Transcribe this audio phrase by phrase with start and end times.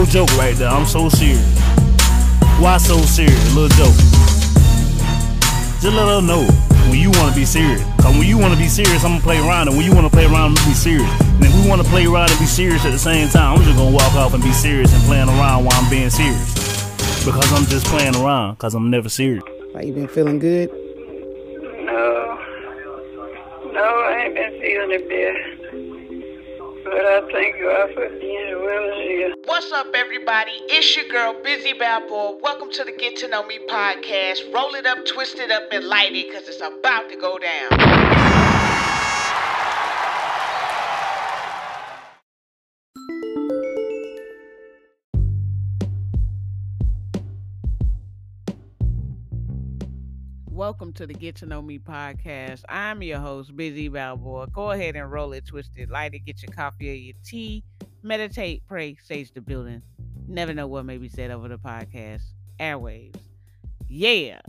[0.00, 0.68] no joke right there.
[0.68, 1.44] I'm so serious.
[2.58, 3.54] Why so serious?
[3.54, 3.96] Little joke.
[5.80, 6.44] Just let her know
[6.88, 7.82] when you want to be serious.
[8.00, 10.06] Cause when you want to be serious, I'm gonna play around, and when you want
[10.06, 11.10] to play around, I'm gonna be serious.
[11.20, 13.64] And if we want to play around and be serious at the same time, I'm
[13.64, 16.48] just gonna walk off and be serious and playing around while I'm being serious.
[17.24, 18.56] Because I'm just playing around.
[18.56, 19.44] Cause I'm never serious.
[19.72, 20.70] Why you been feeling good?
[21.84, 22.38] No.
[23.72, 25.59] No, I ain't been feeling it bad.
[26.92, 27.54] I thank
[27.94, 29.32] for being well here.
[29.44, 30.50] What's up, everybody?
[30.68, 32.38] It's your girl, Bizzy Balboa.
[32.42, 34.52] Welcome to the Get to Know Me podcast.
[34.52, 38.99] Roll it up, twist it up, and light it because it's about to go down.
[50.70, 52.62] Welcome to the Get to Know Me podcast.
[52.68, 54.46] I'm your host, Bizzy Balboa.
[54.46, 57.64] Go ahead and roll it, twist it, light it, get your coffee or your tea,
[58.04, 59.82] meditate, pray, sage the building.
[60.28, 62.22] Never know what may be said over the podcast.
[62.60, 63.18] Airwaves.
[63.88, 64.42] Yeah.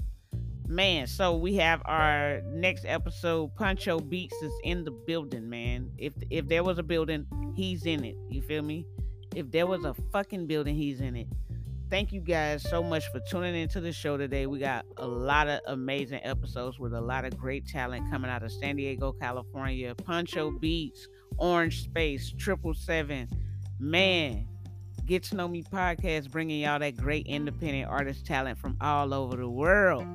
[0.67, 3.55] Man, so we have our next episode.
[3.55, 5.89] Pxncho Beats is in the building, man.
[5.97, 8.15] If if there was a building, he's in it.
[8.29, 8.85] You feel me?
[9.35, 11.27] If there was a fucking building, he's in it
[11.91, 14.45] thank you guys so much for tuning into the show today.
[14.45, 18.43] We got a lot of amazing episodes with a lot of great talent coming out
[18.43, 19.93] of San Diego, California.
[19.93, 23.27] Pxncho Beats, Orange Space, Triple Seven.
[23.77, 24.47] Man,
[25.05, 29.35] Get to Know Me podcast bringing y'all that great independent artist talent from all over
[29.35, 30.07] the world.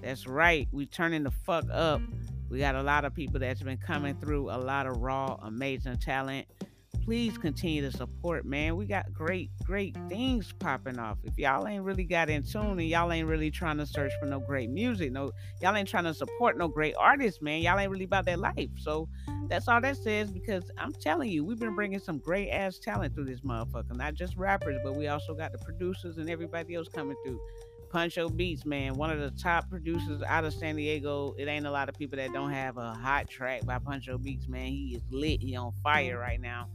[0.00, 0.68] That's right.
[0.72, 2.00] We turning the fuck up.
[2.48, 5.98] We got a lot of people that's been coming through, a lot of raw, amazing
[5.98, 6.46] talent
[7.04, 8.76] please continue to support, man.
[8.76, 11.18] We got great, great things popping off.
[11.24, 14.26] If y'all ain't really got in tune and y'all ain't really trying to search for
[14.26, 17.62] no great music, no, y'all ain't trying to support no great artists, man.
[17.62, 18.70] Y'all ain't really about that life.
[18.76, 19.08] So
[19.48, 23.14] that's all that says because I'm telling you, we've been bringing some great ass talent
[23.14, 23.96] through this motherfucker.
[23.96, 27.40] Not just rappers, but we also got the producers and everybody else coming through.
[27.92, 31.34] Pxncho Beats, man, one of the top producers out of San Diego.
[31.36, 34.46] It ain't a lot of people that don't have a hot track by Pxncho Beats,
[34.46, 34.68] man.
[34.68, 35.42] He is lit.
[35.42, 36.20] He on fire mm.
[36.20, 36.68] right now.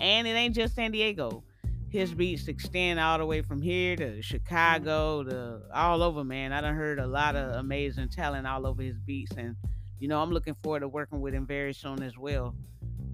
[0.00, 1.44] And it ain't just San Diego.
[1.90, 6.52] His beats extend all the way from here to Chicago to all over, man.
[6.52, 9.32] I done heard a lot of amazing talent all over his beats.
[9.36, 9.56] And,
[9.98, 12.54] you know, I'm looking forward to working with him very soon as well.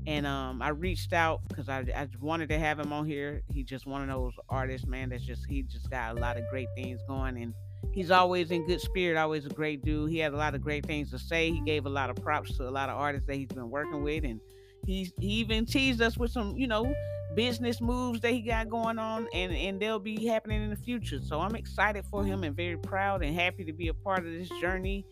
[0.06, 3.42] And um, I reached out because I, I wanted to have him on here.
[3.53, 6.44] He just one of those artists, man, that's just, he just got a lot of
[6.50, 7.42] great things going.
[7.42, 7.53] And
[7.92, 10.10] he's always in good spirit, always a great dude.
[10.10, 11.50] He had a lot of great things to say.
[11.50, 14.04] He gave a lot of props to a lot of artists that he's been working
[14.04, 14.22] with.
[14.22, 14.38] And,
[14.86, 16.94] He's he even teased us with some, you know,
[17.34, 21.20] business moves that he got going on and and they'll be happening in the future.
[21.20, 24.32] So I'm excited for him and very proud and happy to be a part of
[24.32, 25.04] this journey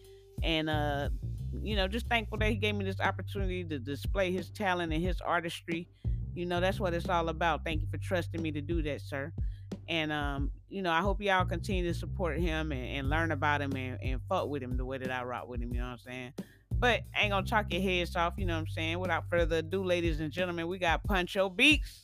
[0.42, 1.08] and uh
[1.62, 5.02] you know, just thankful that he gave me this opportunity to display his talent and
[5.02, 5.88] his artistry.
[6.34, 7.64] You know, that's what it's all about.
[7.64, 9.32] Thank you for trusting me to do that, sir.
[9.88, 13.60] And um, you know, I hope y'all continue to support him and, and learn about
[13.60, 15.86] him and, and fuck with him the way that I rock with him, you know
[15.86, 16.32] what I'm saying?
[16.78, 18.98] But ain't gonna talk your heads off, you know what I'm saying?
[18.98, 22.02] Without further ado, ladies and gentlemen, we got Pxncho Beats.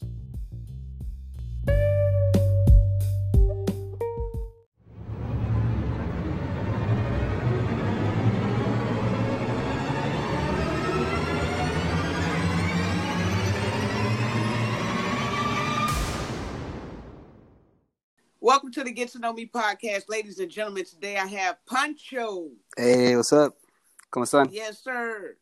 [18.42, 20.84] Welcome to the Get to Know Me podcast, ladies and gentlemen.
[20.84, 22.48] Today I have Pxncho.
[22.76, 23.59] Hey, what's up?
[24.10, 24.50] ¿Cómo están?
[24.53, 25.37] Yes, sir.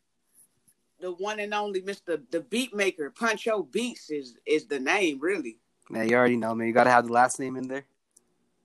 [0.99, 2.21] The one and only Mr.
[2.29, 5.57] The Beat Maker, Pxncho Beats is is the name, really.
[5.89, 6.67] Man, you already know, man.
[6.67, 7.85] You gotta have the last name in there.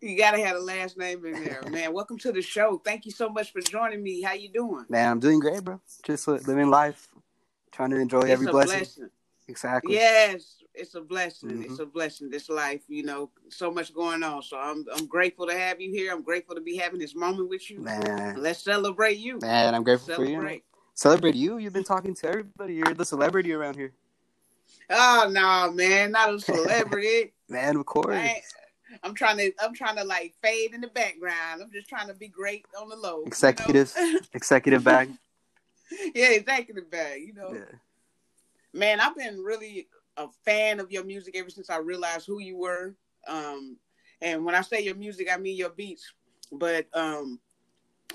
[0.01, 1.95] You gotta have the last name in there, man.
[1.95, 2.83] Welcome to the show.
[2.85, 4.21] Thank you so much for joining me.
[4.21, 4.85] How you doing?
[4.89, 5.81] Man, I'm doing great, bro.
[6.03, 7.09] Just living life,
[7.73, 8.79] trying to enjoy it's every blessing.
[8.79, 9.11] blessing.
[9.49, 9.95] Exactly.
[9.95, 11.51] Yes, it's a blessing.
[11.51, 11.65] Mhm.
[11.65, 12.31] It's a blessing.
[12.31, 14.43] This life, you know, so much going on.
[14.43, 16.13] So I'm I'm grateful to have you here.
[16.13, 17.81] I'm grateful to be having this moment with you.
[17.81, 19.39] Man, Let's celebrate you.
[19.41, 20.35] man, I'm grateful for you.
[20.35, 20.65] Celebrate.
[20.95, 21.59] Celebrate you.
[21.59, 22.75] You've been talking to everybody.
[22.75, 23.93] You're the celebrity around here.
[24.91, 27.33] Oh no, man, not a celebrity.
[27.49, 28.17] Man, of course.
[29.03, 31.63] I'm trying to I'm trying to like fade in the background.
[31.63, 33.19] I'm just trying to be great on the low.
[33.19, 33.27] you know?
[33.27, 33.95] Executive.
[34.33, 35.11] Executive bag.
[36.15, 37.53] yeah, executive bag, you know.
[37.53, 37.77] Yeah.
[38.73, 42.57] Man, I've been really a fan of your music ever since I realized who you
[42.57, 42.95] were.
[43.27, 43.77] Um
[44.21, 46.13] and when I say your music, I mean your beats.
[46.53, 47.41] But um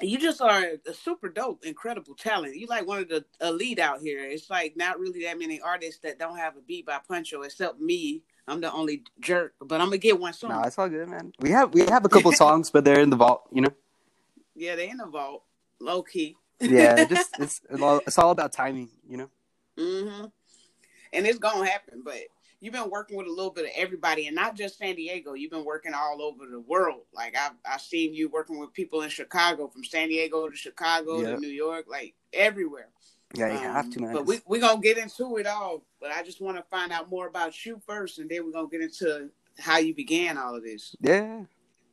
[0.01, 2.55] you just are a super dope, incredible talent.
[2.55, 4.23] You like one of the elite out here.
[4.23, 7.79] It's like not really that many artists that don't have a beat by Pxncho except
[7.79, 8.23] me.
[8.47, 10.49] I'm the only jerk, but I'm gonna get one soon.
[10.49, 11.33] No, it's all good, man.
[11.39, 13.43] We have we have a couple songs, but they're in the vault.
[13.51, 13.73] You know.
[14.55, 15.43] Yeah, they're in the vault,
[15.79, 16.35] low key.
[16.59, 18.89] Yeah, just it's it's all, it's all about timing.
[19.07, 19.29] You know.
[19.77, 20.25] hmm
[21.13, 22.19] And it's gonna happen, but
[22.59, 25.33] you've been working with a little bit of everybody, and not just San Diego.
[25.33, 27.01] You've been working all over the world.
[27.13, 31.21] Like I've I've seen you working with people in Chicago, from San Diego to Chicago
[31.21, 31.31] Yeah.
[31.31, 32.89] to New York, like everywhere.
[33.35, 34.13] Yeah, you Um, have to, man.
[34.13, 35.83] But we we're gonna get into it all.
[35.99, 38.67] But I just want to find out more about you first, and then we're gonna
[38.67, 40.95] get into how you began all of this.
[41.01, 41.43] yeah,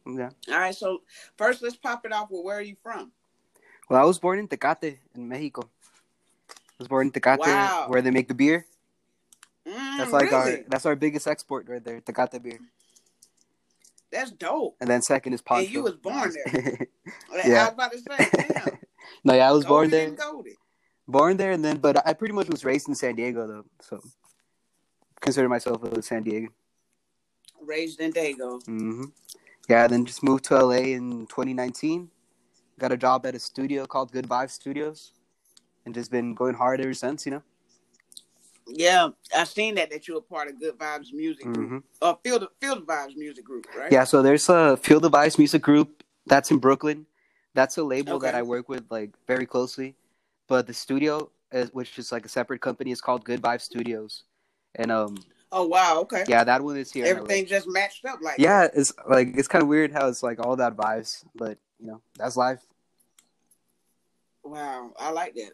[0.07, 0.31] yeah.
[0.49, 0.75] All right.
[0.75, 1.03] So
[1.37, 3.13] first, let's pop it off with where are you from?
[3.89, 5.63] Well, I was born in Tecate, in Mexico.
[6.51, 7.87] I was born in Tecate, Wow.
[7.89, 8.67] where they make the beer.
[9.67, 10.35] Mm, That's like really?
[10.59, 12.61] our that's our biggest export right there, Tecate beer.
[14.13, 14.77] That's dope.
[14.81, 15.65] And then second is Poncho.
[15.65, 16.87] And you was born there.
[17.45, 17.63] Yeah.
[17.63, 18.79] I was about to say, damn.
[19.25, 20.11] no, yeah, I was born there.
[20.11, 20.57] Goldie.
[21.07, 24.01] Born there, and then but I pretty much was raised in San Diego though, so
[25.21, 26.49] consider myself a San Diego.
[27.61, 28.63] Raised in Dago.
[28.65, 29.05] Mm-hmm.
[29.69, 32.09] Yeah, then just moved to LA in 2019.
[32.79, 35.13] Got a job at a studio called Good Vibes Studios,
[35.85, 37.27] and just been going hard ever since.
[37.27, 37.43] You know.
[38.67, 41.69] Yeah, I've seen that that you were part of Good Vibes Music Group.
[41.69, 43.93] hmm Uh, Field Field Vibes Music Group, right?
[43.93, 47.07] Yeah, so there's a Field of Vibes music group that's in Brooklyn.
[47.55, 49.95] That's a label that I work with like very closely.
[50.49, 54.25] But the studio, is, which is like a separate company, is called Good Vibes Studios.
[54.75, 55.17] And um,
[55.53, 56.25] Oh wow, okay.
[56.27, 57.07] yeah, that one is here.
[57.07, 60.45] Everything just matched up like Yeah, it's like it's kind of weird how it's like
[60.45, 62.61] all that vibes, but you know that's life.
[64.43, 65.53] Wow, I like that.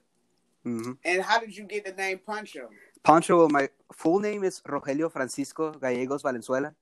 [0.65, 2.69] hmm And how did you get the name Pancho?
[3.05, 6.75] Pancho, my full name is Rogelio Francisco Gallegos Valenzuela,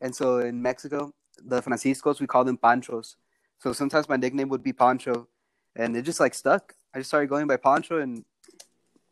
[0.00, 1.12] and so in Mexico,
[1.44, 3.16] the Franciscos we call them Panchos.
[3.58, 5.28] So sometimes my nickname would be Pancho,
[5.74, 6.74] and it just like stuck.
[6.94, 8.24] I just started going by Pancho, and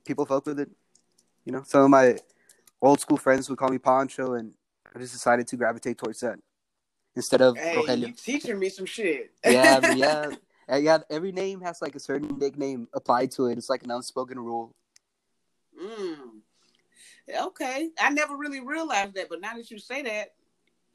[0.07, 0.71] people fuck with it.
[1.45, 2.17] You know, some of my
[2.81, 4.55] old school friends would call me Pancho, and
[4.95, 6.39] I just decided to gravitate towards that
[7.15, 8.09] instead of Hey, Rogelio.
[8.09, 9.33] you teaching me some shit.
[9.45, 10.99] yeah, yeah, yeah.
[11.11, 13.59] Every name has like a certain nickname applied to it.
[13.59, 14.75] It's like an unspoken rule.
[15.83, 16.41] Mm.
[17.47, 20.35] Okay, I never really realized that, but now that you say that,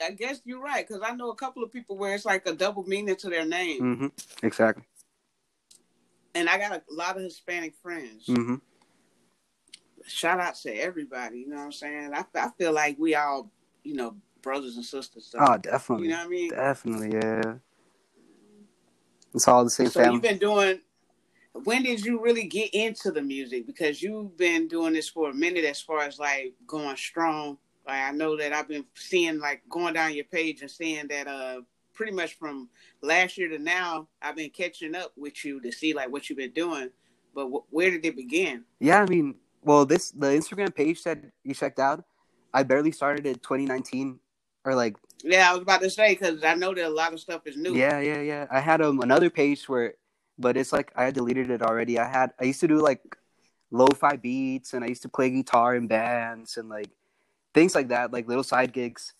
[0.01, 2.53] I guess you're right because I know a couple of people where it's like a
[2.53, 4.07] double meaning to their name, hmm
[4.45, 4.83] Exactly.
[6.35, 8.27] and I got a lot of Hispanic friends.
[8.27, 8.55] hmm
[10.07, 12.11] Shout out to everybody, you know what I'm saying?
[12.13, 13.51] I, I feel like we all,
[13.83, 15.25] you know, brothers and sisters.
[15.31, 16.05] So, Oh, definitely.
[16.05, 16.49] you know what I mean?
[16.49, 17.55] Definitely, yeah.
[19.33, 20.13] It's all the same So family.
[20.13, 20.79] you've been doing.
[21.63, 23.65] When did you really get into the music?
[23.67, 27.57] Because you've been doing this for a minute, as far as like going strong.
[27.87, 31.27] Like I know that I've been seeing, like going down your page and seeing that,
[31.27, 31.61] uh,
[31.93, 32.69] pretty much from
[33.01, 36.37] last year to now, I've been catching up with you to see like what you've
[36.37, 36.89] been doing.
[37.35, 38.63] But wh- where did it begin?
[38.79, 42.03] Yeah, I mean, well, this the Instagram page that you checked out,
[42.53, 44.19] I barely started in 2019,
[44.65, 47.19] or like, Yeah, I was about to say because I know that a lot of
[47.19, 47.75] stuff is new.
[47.75, 48.47] yeah, yeah, yeah.
[48.51, 49.95] I had um another page where,
[50.39, 51.99] but it's like I had deleted it already.
[51.99, 53.01] I had I used to do like
[53.71, 56.89] lo-fi beats, and I used to play guitar in bands and like
[57.53, 59.13] things like that, like little side gigs.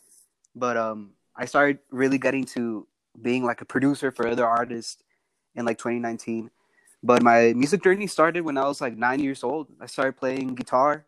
[0.56, 2.88] But um, I started really getting to
[3.22, 5.04] being like a producer for other artists
[5.56, 6.50] in like 2019.
[7.04, 9.68] But my music journey started when I was like nine years old.
[9.80, 11.06] I started playing guitar.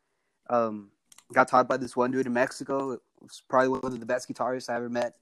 [0.50, 0.90] Um,
[1.34, 2.92] got taught by this one dude in Mexico.
[2.92, 5.16] It was probably one of the best guitarists I ever met.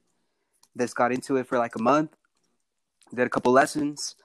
[0.78, 2.16] Just got into it for like a month.
[3.14, 4.16] Did a couple lessons.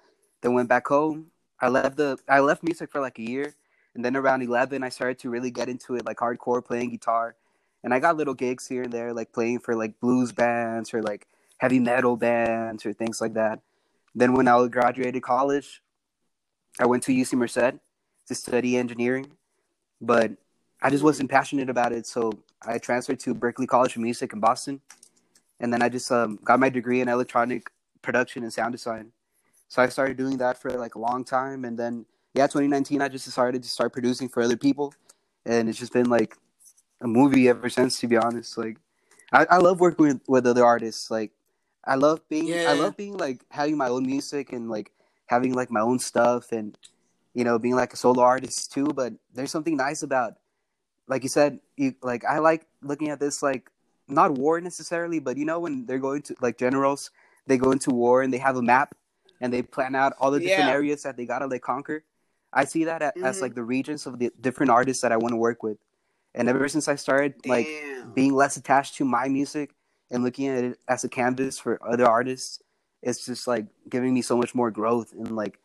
[0.44, 1.28] Then went back home.
[1.58, 3.54] I left the I left music for like a year,
[3.94, 7.34] and then around eleven, I started to really get into it, like hardcore playing guitar.
[7.82, 11.00] And I got little gigs here and there, like playing for like blues bands or
[11.00, 11.26] like
[11.56, 13.60] heavy metal bands or things like that.
[14.14, 15.82] Then when I graduated college,
[16.78, 17.78] I went to UC Merced
[18.26, 19.28] to study engineering,
[19.98, 20.32] but
[20.82, 22.06] I just wasn't passionate about it.
[22.06, 24.82] So I transferred to Berklee College of Music in Boston,
[25.58, 27.70] and then I just um, got my degree in electronic
[28.02, 29.13] production and sound design.
[29.74, 33.08] So I started doing that for like a long time, and then yeah, 2019 I
[33.08, 34.94] just decided to start producing for other people,
[35.44, 36.36] and it's just been like
[37.00, 37.98] a movie ever since.
[37.98, 38.78] To be honest, like
[39.32, 41.10] I, I love working with, with other artists.
[41.10, 41.32] Like
[41.84, 42.70] I love being Yeah.
[42.70, 44.92] I love being like having my own music and like
[45.26, 46.78] having like my own stuff and
[47.34, 48.86] you know being like a solo artist too.
[48.94, 50.34] But there's something nice about
[51.08, 53.72] like you said, you like I like looking at this like
[54.06, 57.10] not war necessarily, but you know when they're going to like generals,
[57.48, 58.94] they go into war and they have a map
[59.44, 60.74] and they plan out all the different Yeah.
[60.80, 62.02] areas that they gotta like conquer.
[62.50, 63.42] I see that as Mhm.
[63.42, 65.76] like the regions of the different artists that I want to work with.
[66.34, 67.68] And ever since I started like
[68.14, 69.74] being less attached to my music
[70.10, 72.62] and looking at it as a canvas for other artists,
[73.02, 75.58] it's just like giving me so much more growth and like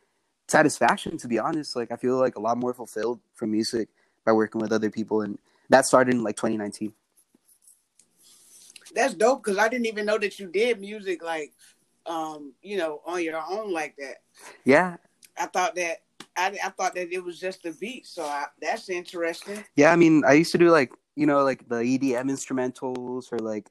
[0.50, 1.18] satisfaction.
[1.18, 3.88] To be honest, like I feel like a lot more fulfilled from music
[4.26, 6.94] by working with other people, and that started in like 2019.
[8.94, 11.54] That's dope because I didn't even know that you did music like,
[12.06, 14.18] um, you know, on your own like that.
[14.66, 14.98] Yeah,
[15.38, 16.04] I thought that
[16.36, 18.08] I, I thought that it was just a beat.
[18.08, 19.64] So I, that's interesting.
[19.76, 19.92] yeah.
[19.92, 23.70] I mean, I used to do like you know, like the EDM instrumentals or like,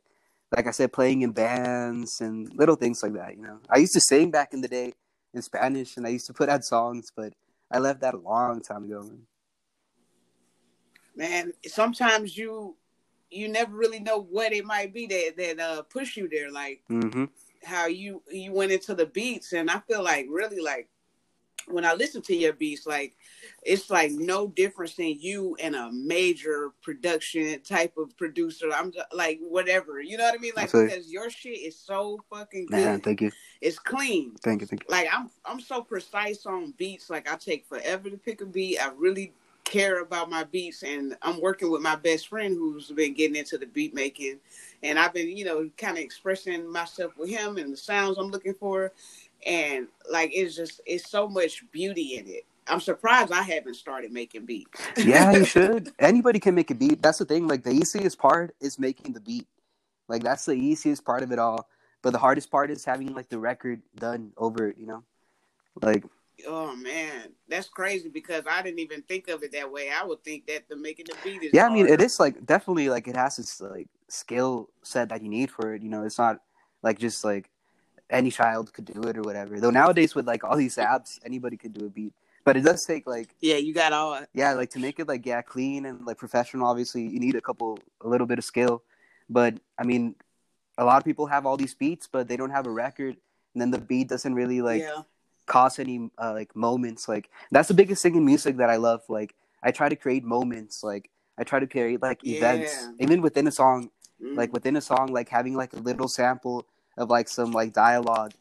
[0.55, 3.37] like I said, playing in bands and little things like that.
[3.37, 4.93] You know, I used to sing back in the day
[5.33, 7.33] in Spanish, and I used to put out songs, but
[7.71, 9.11] I left that a long time ago.
[11.17, 11.55] Man.
[11.67, 12.77] Sometimes you
[13.31, 16.51] you never really know what it might be that that uh push you there.
[16.51, 17.25] Like hmm
[17.65, 20.89] how you you went into the beats, and I feel like really like
[21.71, 23.15] when I listen to your beats, like
[23.63, 28.71] it's like no difference in you and a major production type of producer.
[28.75, 30.53] I'm just, like whatever, you know what I mean?
[30.57, 33.03] Like because your shit is so fucking good.
[33.03, 34.35] Thank you, it's clean.
[34.43, 34.87] thank you, thank you.
[34.91, 37.11] Like I'm I'm so precise on beats.
[37.11, 38.79] Like I take forever to pick a beat.
[38.79, 39.33] I really
[39.69, 43.59] care about my beats and I'm working with my best friend who's been getting into
[43.59, 44.39] the beat making
[44.83, 48.31] and I've been, you know, kind of expressing myself with him and the sounds I'm
[48.31, 48.93] looking for
[49.47, 52.45] and like it's just it's so much beauty in it.
[52.67, 54.81] I'm surprised I haven't started making beats.
[54.97, 55.93] yeah, you should.
[55.99, 57.03] Anybody can make a beat.
[57.03, 57.47] That's the thing.
[57.47, 59.47] Like the easiest part is making the beat.
[60.09, 61.69] Like that's the easiest part of it all.
[62.03, 64.75] But the hardest part is having like the record done over.
[64.77, 65.05] You know,
[65.83, 66.05] like
[66.47, 69.91] oh man, that's crazy because I didn't even think of it that way.
[69.91, 71.67] I would think that the making the beat is yeah.
[71.67, 75.29] I mean, it is like definitely like it has this like skill set that you
[75.29, 75.83] need for it.
[75.83, 76.41] You know, it's not
[76.83, 77.51] like just like
[78.11, 79.61] any child could do it or whatever.
[79.61, 82.15] Though nowadays with like all these apps, anybody could do a beat.
[82.45, 85.27] But it does take like yeah, you got all yeah, like to make it like
[85.27, 86.67] yeah, clean and like professional.
[86.67, 88.83] Obviously, you need a couple, a little bit of skill.
[89.29, 90.15] But I mean,
[90.79, 93.17] a lot of people have all these beats, but they don't have a record,
[93.53, 95.03] and then the beat doesn't really like yeah.
[95.49, 97.09] Cause any uh, like moments.
[97.09, 99.03] Like that's the biggest thing in music that I love.
[99.09, 100.85] Like I try to create moments.
[100.85, 102.93] Like I try to create like events, Yeah.
[103.05, 103.91] even within a song.
[104.23, 104.37] Mm.
[104.37, 108.33] Like within a song, like having like a little sample of like some like dialogue,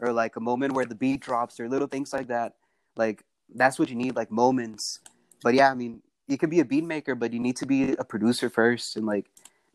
[0.00, 2.54] or like a moment where the beat drops, or little things like that.
[2.96, 5.00] Like that's what you need, like moments.
[5.42, 7.92] But yeah, I mean, you can be a beat maker, but you need to be
[7.98, 9.26] a producer first, and like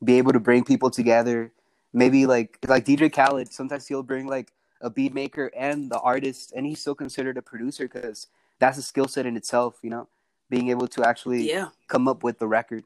[0.04, 1.52] be able to bring people together.
[1.94, 6.54] Maybe like like DJ Khaled, sometimes he'll bring like a beat maker and the artist,
[6.56, 8.28] and he's still considered a producer because
[8.60, 10.08] that's a skill set in itself, you know,
[10.50, 11.70] being able to actually yeah.
[11.88, 12.84] come up with the record.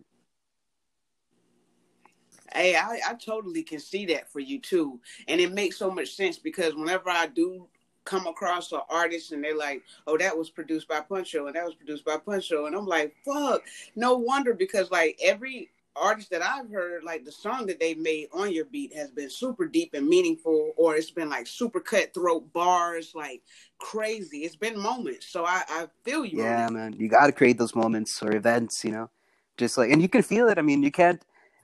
[2.54, 5.00] Hey, I, I totally can see that for you too.
[5.28, 7.68] And it makes so much sense because whenever I do
[8.06, 11.66] come across an artist and they're like, oh, that was produced by Pxncho and that
[11.66, 12.68] was produced by Pxncho.
[12.68, 13.64] And I'm like, fuck,
[13.96, 18.30] no wonder because like every artist that I've heard, like the song that they made
[18.34, 22.52] on your beat has been super deep and meaningful, or it's been like super cutthroat
[22.54, 23.42] bars, like
[23.80, 24.40] crazy.
[24.40, 25.28] It's been moments.
[25.28, 26.44] So I, I feel you.
[26.44, 29.10] Yeah, man, you got to create those moments or events, you know,
[29.58, 30.58] just like, and you can feel it.
[30.58, 31.24] I mean, you can't.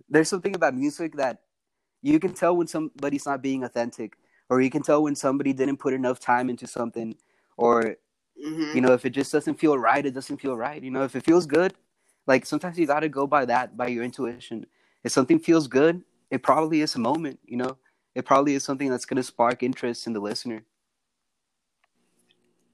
[0.09, 1.41] There's something about music that
[2.01, 4.17] you can tell when somebody's not being authentic,
[4.49, 7.15] or you can tell when somebody didn't put enough time into something,
[7.57, 7.97] or
[8.43, 8.75] Mhm.
[8.75, 10.81] you know, if it just doesn't feel right, it doesn't feel right.
[10.83, 11.73] You know, if it feels good,
[12.29, 14.67] like sometimes you got to go by that, by your intuition.
[15.03, 17.39] If something feels good, it probably is a moment.
[17.43, 17.77] You know,
[18.13, 20.63] it probably is something that's going to spark interest in the listener.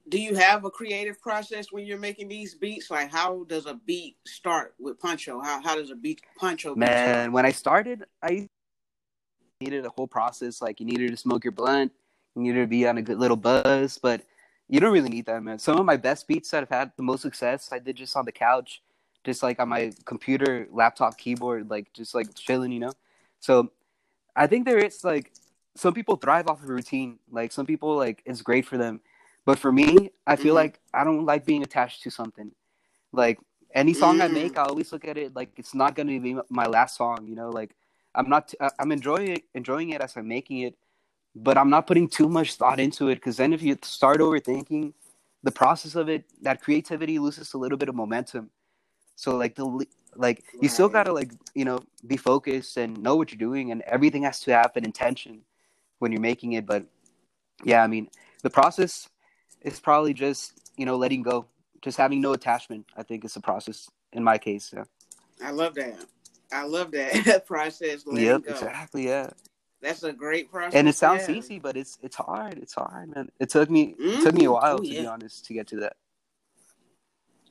[0.09, 2.91] do you have a creative process when you're making these beats?
[2.91, 5.41] Like, how does a beat start with Pxncho?
[5.41, 6.59] How how does a beat Pxncho?
[6.59, 6.77] start?
[6.77, 8.49] Man, when I started, I
[9.61, 10.61] needed a whole process.
[10.61, 11.93] Like you needed to smoke your blunt,
[12.35, 14.21] you needed to be on a good little buzz, but
[14.67, 15.59] you don't really need that, man.
[15.59, 18.25] Some of my best beats that I've had the most success, I did just on
[18.25, 18.81] the couch,
[19.25, 22.93] just like on my computer, laptop, keyboard, like just like chilling, you know.
[23.39, 23.71] So
[24.35, 25.33] I think there is like
[25.75, 27.19] some people thrive off of routine.
[27.31, 29.01] Like some people, like it's great for them,
[29.45, 30.61] but for me, I feel Mhm.
[30.63, 32.51] like I don't like being attached to something.
[33.11, 33.39] Like
[33.73, 34.33] any song I Mm.
[34.33, 37.27] make, I always look at it like it's not going to be my last song.
[37.27, 37.75] You know, like
[38.13, 38.53] I'm not.
[38.61, 40.75] I- I'm enjoying it, enjoying it as I'm making it,
[41.35, 44.93] but I'm not putting too much thought into it because then if you start overthinking
[45.43, 48.49] the process of it, that creativity loses a little bit of momentum.
[49.15, 53.31] So like the like you still gotta like you know be focused and know what
[53.31, 55.41] you're doing, and everything has to have an intention
[55.99, 56.65] when you're making it.
[56.65, 56.85] But
[57.63, 58.09] yeah, I mean
[58.43, 59.09] the process
[59.61, 61.45] is probably just you know letting go,
[61.81, 62.85] just having no attachment.
[62.95, 64.71] I think is the process in my case.
[64.75, 64.83] Yeah.
[65.43, 65.95] I love that.
[66.51, 68.05] I love that process.
[68.05, 68.43] Letting Yep.
[68.43, 68.51] go.
[68.51, 69.05] Exactly.
[69.07, 69.29] Yeah.
[69.81, 70.73] That's a great process.
[70.73, 71.35] and it sounds yeah.
[71.35, 72.57] easy, but it's it's hard.
[72.57, 73.29] It's hard, man.
[73.39, 74.53] It took me it took me a Mhm.
[74.53, 75.97] while Oh, to be honest to get to that.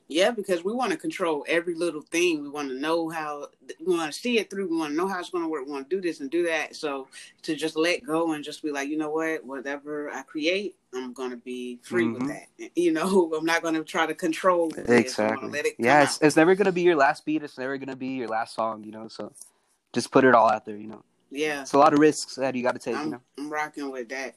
[0.07, 2.43] Yeah, because we want to control every little thing.
[2.43, 3.47] We want to know how
[3.83, 4.69] we want to see it through.
[4.69, 5.65] We want to know how it's going to work.
[5.65, 6.75] We want to do this and do that.
[6.75, 7.07] So
[7.41, 11.11] to just let go and just be like, you know what, whatever I create, I'm
[11.13, 12.13] going to be free Mhm.
[12.13, 12.69] with that.
[12.75, 14.87] You know, I'm not going to try to control this.
[14.87, 15.51] Exactly.
[15.51, 17.43] to it Yeah, it's, it's never gonna be your last beat.
[17.43, 18.83] It's never gonna be your last song.
[18.83, 19.33] You know, so
[19.93, 20.77] just put it all out there.
[20.77, 22.95] You know, Yeah, it's a lot of risks that you got to take.
[22.95, 23.21] I'm, You know.
[23.39, 24.35] I'm rocking with that.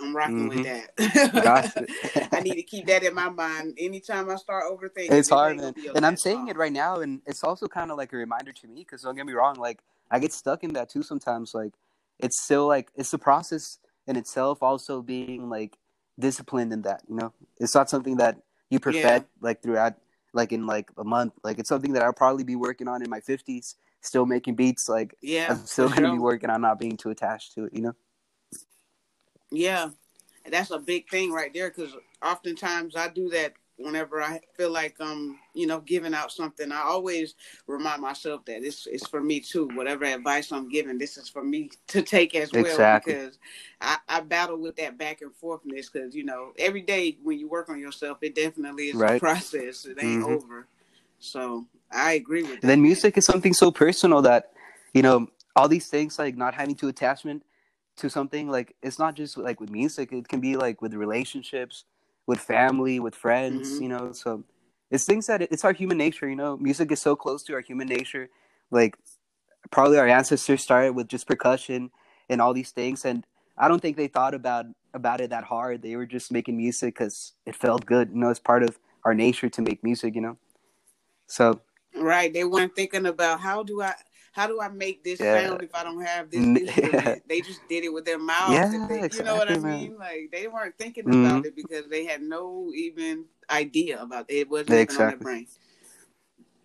[0.00, 0.64] I'm rocking with Mhm.
[0.96, 1.42] that.
[1.44, 1.86] Gotcha.
[2.32, 5.10] I need to keep that in my mind anytime I start overthinking.
[5.12, 5.74] it's hard, man.
[5.94, 8.66] And I'm saying it right now, and it's also kind of like a reminder to
[8.68, 11.54] me because don't get me wrong, like I get stuck in that too sometimes.
[11.54, 11.74] Like
[12.18, 15.78] it's still like it's the process in itself, also being like
[16.18, 17.02] disciplined in that.
[17.08, 18.38] You know, it's not something that
[18.70, 19.94] you perfect like throughout,
[20.32, 21.34] like in like a month.
[21.44, 24.88] Like it's something that I'll probably be working on in my fifties, still making beats.
[24.88, 27.74] Like Yeah, I'm still gonna be working on not being too attached to it.
[27.74, 27.94] You know.
[29.54, 29.90] Yeah,
[30.50, 34.96] that's a big thing right there because oftentimes I do that whenever I feel like
[35.00, 36.70] I'm, you know, giving out something.
[36.70, 37.34] I always
[37.66, 39.68] remind myself that it's it's for me too.
[39.74, 43.14] Whatever advice I'm giving, this is for me to take as well Exactly.
[43.14, 43.38] because
[43.80, 47.48] I, I battle with that back and forthness because you know every day when you
[47.48, 49.20] work on yourself, it definitely is a Right.
[49.20, 49.84] process.
[49.86, 50.36] It ain't Mhm.
[50.36, 50.66] over.
[51.18, 52.62] So I agree with that.
[52.64, 54.52] And then music is something so personal that,
[54.92, 57.42] you know, all these things like not having to attachment
[57.96, 60.12] to something like it's not just like with music.
[60.12, 61.84] It can be like with relationships,
[62.26, 63.78] with family, with friends.
[63.78, 63.80] Mhm.
[63.82, 64.44] You know, so
[64.90, 66.28] it's things that it's our human nature.
[66.28, 68.28] You know, music is so close to our human nature.
[68.70, 68.96] Like
[69.70, 71.90] probably our ancestors started with just percussion
[72.28, 73.26] and all these things, and
[73.58, 75.82] I don't think they thought about about it that hard.
[75.82, 78.10] They were just making music because it felt good.
[78.10, 80.14] You know, it's part of our nature to make music.
[80.14, 80.38] You know,
[81.28, 81.60] so
[81.96, 82.32] Right.
[82.32, 83.94] They weren't thinking about how do I
[84.34, 85.48] how do I make this Yeah.
[85.48, 86.44] sound if I don't have this.
[87.28, 88.52] They just did it with their mouths.
[88.52, 89.80] Yeah, they, you know what I exactly, man.
[89.80, 89.96] mean?
[89.98, 91.24] Like they weren't thinking Mhm.
[91.24, 94.34] about it because they had no even idea about it.
[94.34, 95.24] It wasn't even on their Exactly.
[95.24, 95.46] brain.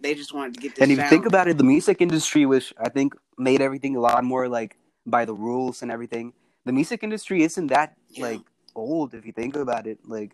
[0.01, 2.45] They just wanted to get this and if you think about it, the music industry,
[2.45, 6.33] which I think made everything a lot more like by the rules and everything,
[6.65, 8.23] the music industry isn't that Yeah.
[8.23, 8.41] like
[8.75, 9.99] old if you think about it.
[10.05, 10.31] Like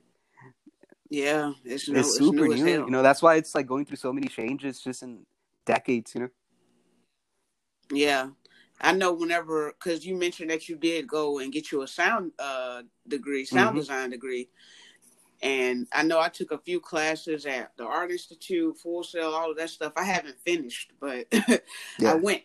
[1.09, 2.85] yeah, it's, new, it's it's super new new.
[2.85, 5.25] You know, that's why it's like going through so many changes just in
[5.65, 6.15] decades.
[6.15, 6.29] You know.
[7.91, 8.29] Yeah.
[8.81, 12.33] I know whenever, because you mentioned that you did go and get you a sound
[12.39, 13.79] uh, degree, sound Mhm.
[13.79, 14.49] design degree.
[15.41, 19.51] And I know I took a few classes at the Art Institute, Full Sail, all
[19.51, 19.93] of that stuff.
[19.95, 21.27] I haven't finished, but
[21.99, 22.11] Yeah.
[22.11, 22.43] I went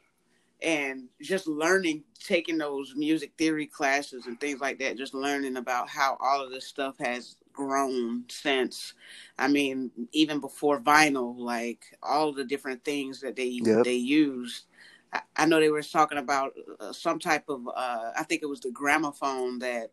[0.63, 5.89] and just learning, taking those music theory classes and things like that, just learning about
[5.89, 8.95] how all of this stuff has grown since.
[9.39, 13.85] I mean, even before vinyl, like all the different things that they Yep.
[13.85, 14.67] they used.
[15.13, 18.47] I, I know they were talking about uh, some type of, uh, I think it
[18.49, 19.91] was the gramophone that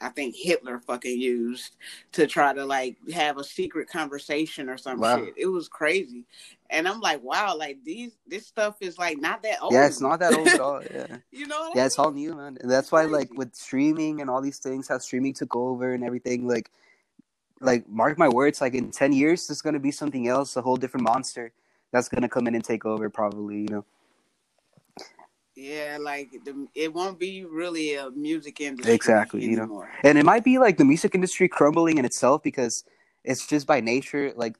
[0.00, 1.76] I think Hitler fucking used
[2.12, 5.16] to try to like have a secret conversation or some Wow.
[5.16, 5.34] shit.
[5.36, 6.24] It was crazy.
[6.70, 9.72] And I'm like, wow, like these this stuff is like not that old.
[9.72, 10.82] Yeah, it's not that old at all.
[10.94, 11.16] Yeah.
[11.32, 12.58] you know what Yeah, I it's all new, man.
[12.60, 16.04] And that's why, like, with streaming and all these things, how streaming took over and
[16.04, 16.70] everything, like,
[17.60, 20.76] like mark my words, like in ten years, there's gonna be something else, a whole
[20.76, 21.52] different monster
[21.92, 23.60] that's gonna come in and take over, probably.
[23.62, 23.84] You know.
[25.54, 29.84] Yeah, like the, it won't be really a music industry Exactly, you know.
[30.02, 32.84] and it might be like the music industry crumbling in itself because
[33.22, 34.56] it's just by nature like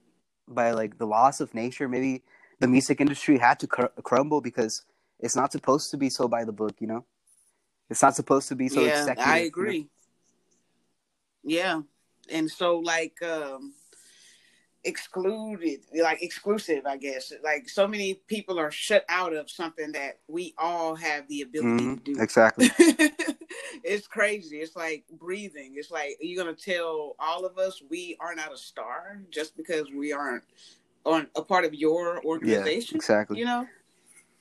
[0.47, 2.23] by like the loss of nature maybe
[2.61, 4.85] the music industry had to cr- crumble because
[5.19, 7.05] it's not supposed to be so by the book you know
[7.89, 9.47] it's not supposed to be so yeah, I you know?
[9.49, 9.89] agree.
[11.43, 11.81] Yeah,
[12.31, 13.73] and so like um
[14.85, 17.33] excluded, like exclusive, I guess.
[17.43, 21.85] Like so many people are shut out of something that we all have the ability
[21.85, 22.21] Mhm, to do.
[22.21, 22.69] exactly
[23.85, 24.59] it's crazy.
[24.59, 25.75] It's like breathing.
[25.77, 29.91] It's like you're gonna tell all of us we are not a star just because
[29.91, 30.45] we aren't
[31.05, 32.97] on a part of your yeah organization.
[32.97, 33.67] exactly You know,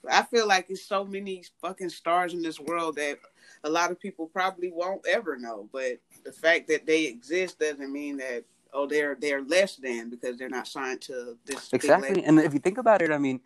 [0.10, 3.20] I feel like there's so many fucking stars in this world that
[3.64, 5.70] a lot of people probably won't ever know.
[5.72, 10.38] But the fact that they exist doesn't mean that oh they're they're less than because
[10.38, 12.24] they're not signed to this exactly.
[12.24, 13.40] and if you think about it i mean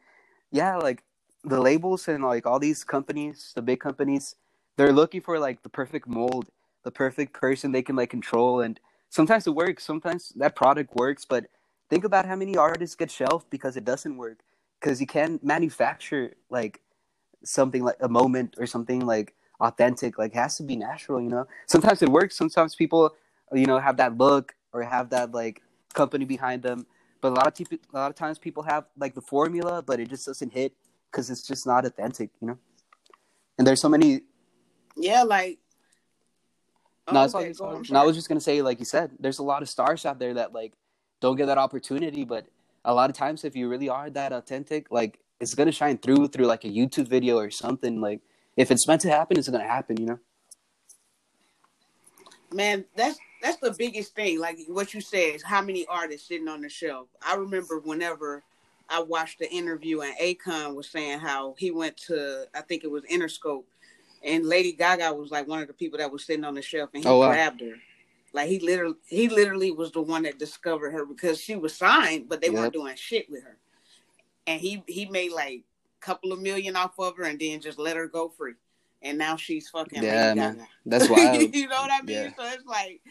[0.51, 1.03] yeah like
[1.43, 4.35] the labels and like all these companies the big companies
[4.77, 6.49] they're looking for like the perfect mold
[6.85, 8.61] the perfect person they can like control.
[8.61, 11.47] And sometimes it works sometimes that product works but
[11.89, 14.39] think about how many artists get shelved because it doesn't work.
[14.79, 16.79] Because you can't manufacture like
[17.43, 20.17] something like a moment or something like authentic.
[20.17, 21.47] Like it has to be natural you know?
[21.65, 23.13] Sometimes it works sometimes people
[23.51, 25.61] you know have that look or have that like
[25.93, 26.85] company behind them
[27.21, 29.99] but a lot of people a lot of times people have like the formula but
[29.99, 30.73] it just doesn't hit
[31.11, 32.57] because it's just not authentic you know
[33.57, 34.21] and there's so many
[34.97, 35.59] Yeah, like.
[37.11, 37.65] no, Oh, okay, good, go.
[37.75, 40.05] I'm no, I was just gonna say, like you said, there's a lot of stars
[40.05, 40.73] out there that like
[41.21, 42.45] don't get that opportunity, but
[42.83, 46.27] a lot of times, if you really are that authentic, like it's gonna shine through
[46.27, 48.01] through like a YouTube video or something.
[48.01, 48.21] Like
[48.57, 50.19] if it's meant to happen, it's gonna happen, you know.
[52.53, 54.39] Man, that's that's the biggest thing.
[54.41, 57.10] Like what you said is how many artists sitting on the shelf.
[57.25, 58.43] I remember whenever
[58.89, 62.91] I watched the interview and Akon was saying how he went to I think it
[62.91, 63.63] was Interscope
[64.23, 66.89] and Lady Gaga was like one of the people that was sitting on the shelf,
[66.93, 67.29] and he Oh, wow.
[67.29, 67.75] grabbed her.
[68.34, 72.27] Like he literally, he literally was the one that discovered her because she was signed,
[72.29, 72.55] but they Yep.
[72.58, 73.58] weren't doing shit with her.
[74.47, 75.63] And he he made like
[76.01, 78.55] a couple of million off of her, and then just let her go free.
[79.06, 80.68] And now she's fucking Yeah, man.
[80.86, 82.18] That's why you know what I mean?
[82.18, 82.32] Yeah.
[82.38, 83.02] So it's like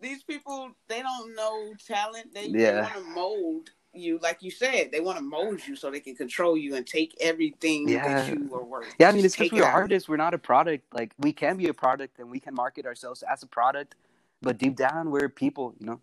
[0.00, 2.34] these people they don't know talent.
[2.34, 2.72] They, Yeah.
[2.72, 4.90] they want to mold you, like you said.
[4.92, 8.24] They want to mold you so they can control you and take everything Yeah.
[8.24, 8.88] that you are worth.
[8.98, 10.08] Yeah, I mean, it's because we're artists.
[10.08, 10.92] We're not a product.
[10.94, 13.94] Like, we can be a product and we can market ourselves as a product,
[14.40, 16.00] but deep down, we're people, you know?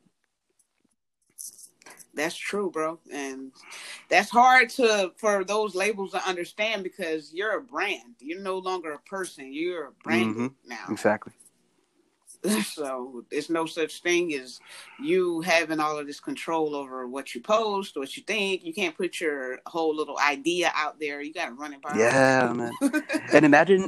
[2.19, 3.53] That's true, bro, and
[4.09, 8.15] that's hard to for those labels to understand because you're a brand.
[8.19, 9.53] You're no longer a person.
[9.53, 10.53] You're a brand Mhm.
[10.65, 10.85] now.
[10.89, 11.31] Exactly.
[12.63, 14.59] so there's no such thing as
[15.01, 18.65] you having all of this control over what you post, what you think.
[18.65, 21.21] You can't put your whole little idea out there.
[21.21, 21.97] You got to run it by.
[21.97, 22.73] Yeah, man.
[23.33, 23.87] And imagine,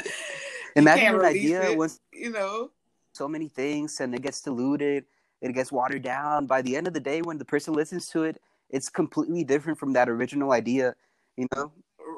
[0.76, 1.78] imagine an idea it.
[1.78, 2.72] was you know.
[3.14, 5.06] so many things and it gets diluted,
[5.42, 6.46] it gets watered down.
[6.46, 9.80] By the end of the day, when the person listens to it, it's completely different
[9.80, 10.96] from that original idea,
[11.38, 11.72] you know?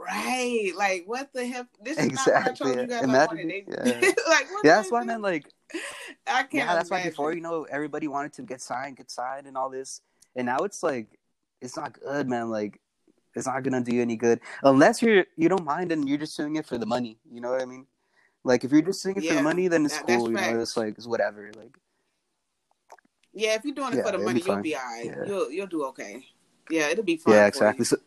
[0.06, 1.66] Right, like what the hell?
[1.82, 2.76] This is Exactly.
[2.76, 3.64] not what I told you guys I wanted.
[3.68, 4.12] yeah.
[4.28, 5.50] like Yeah, that's why, man, like,
[6.28, 6.54] I can't.
[6.54, 9.70] yeah, that's why before, you know, everybody wanted to get signed, get signed, and all
[9.70, 10.02] this.
[10.36, 11.08] And now it's like,
[11.62, 12.50] it's not good, man.
[12.50, 12.82] Like,
[13.36, 16.36] it's not gonna do you any good unless you're you don't mind and you're just
[16.38, 17.18] doing it for the money.
[17.32, 17.88] You know what I mean?
[18.44, 20.28] Like, if you're just doing it for the money, then it's that- cool.
[20.30, 21.50] You know, it's like it's whatever.
[21.58, 21.76] Like,
[23.34, 25.06] Yeah, if you're doing it Yeah, for the money, be you'll be alright.
[25.06, 25.26] Yeah.
[25.26, 26.26] You'll you'll do okay.
[26.70, 27.34] Yeah, it'll be fine.
[27.34, 27.86] yeah, exactly.
[27.86, 27.98] So,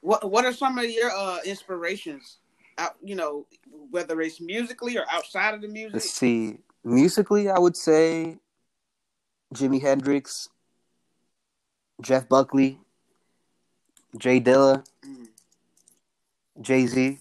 [0.00, 2.38] What What are some of your uh inspirations?
[2.76, 3.46] Out, you know,
[3.90, 5.94] whether it's musically or outside of the music.
[5.94, 6.58] let's see.
[6.84, 8.38] Musically, I would say
[9.52, 10.48] Jimi Hendrix,
[12.00, 12.78] Jeff Buckley,
[14.16, 15.28] Jay Dilla, Mm.
[16.60, 17.18] Jay Z,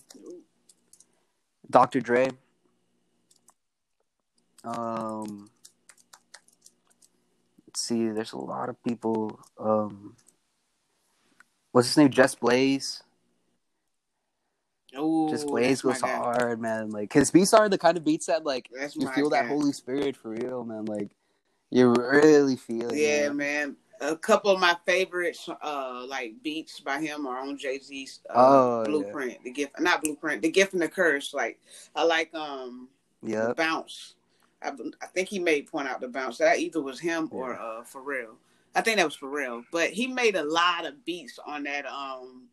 [1.70, 2.02] Dr.
[2.02, 2.30] Dre.
[4.64, 5.50] Um,
[7.88, 8.10] see.
[8.10, 9.40] There's a lot of people.
[9.58, 10.16] Um,
[11.72, 12.10] what's his name?
[12.10, 13.04] Just Blaze.
[14.98, 16.08] Ooh, Just Blaze goes guy.
[16.08, 16.90] hard, man.
[16.92, 19.48] Like his beats are the kind of beats that like That's you feel that.
[19.48, 20.86] Holy Spirit for real, man.
[20.86, 21.10] Like
[21.70, 22.98] you really feel it.
[22.98, 23.38] Yeah, man.
[23.38, 23.76] man.
[24.00, 28.34] A couple of my favorites, uh, like beats by him are on Jay Z's uh,
[28.38, 28.90] Oh, yeah.
[28.92, 31.34] Blueprint, the gift, not Blueprint, the gift and the curse.
[31.34, 31.60] Like
[31.96, 32.90] I like um
[33.24, 33.56] Yep.
[33.58, 34.14] bounce.
[34.62, 36.38] I, I think he made point out the bounce.
[36.38, 38.36] That either was him or uh Pharrell.
[38.76, 42.48] I think that was Pharrell, but he made a lot of beats on that um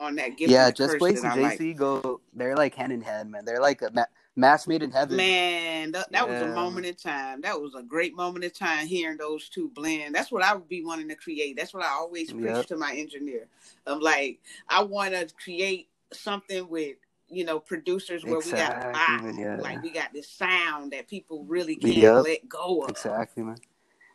[0.00, 0.50] on that gift.
[0.50, 1.76] Yeah, just that and Z like.
[1.76, 2.20] go.
[2.34, 3.44] They're like hand in hand, man.
[3.44, 4.04] They're like a ma-
[4.36, 5.16] match made in heaven.
[5.16, 7.40] Man, that, that was a moment in time.
[7.40, 10.14] That was a great moment in time hearing those two blend.
[10.14, 11.56] That's what I would be wanting to create.
[11.56, 12.66] That's what I always preach Yep.
[12.66, 13.46] to my engineer.
[13.86, 16.96] I'm like, I want to create something with
[17.28, 19.56] you know producers where we got Exactly, vibe, yeah.
[19.60, 22.24] like we got this sound that people really can't Yep.
[22.24, 22.90] let go of.
[22.90, 23.56] Exactly, man.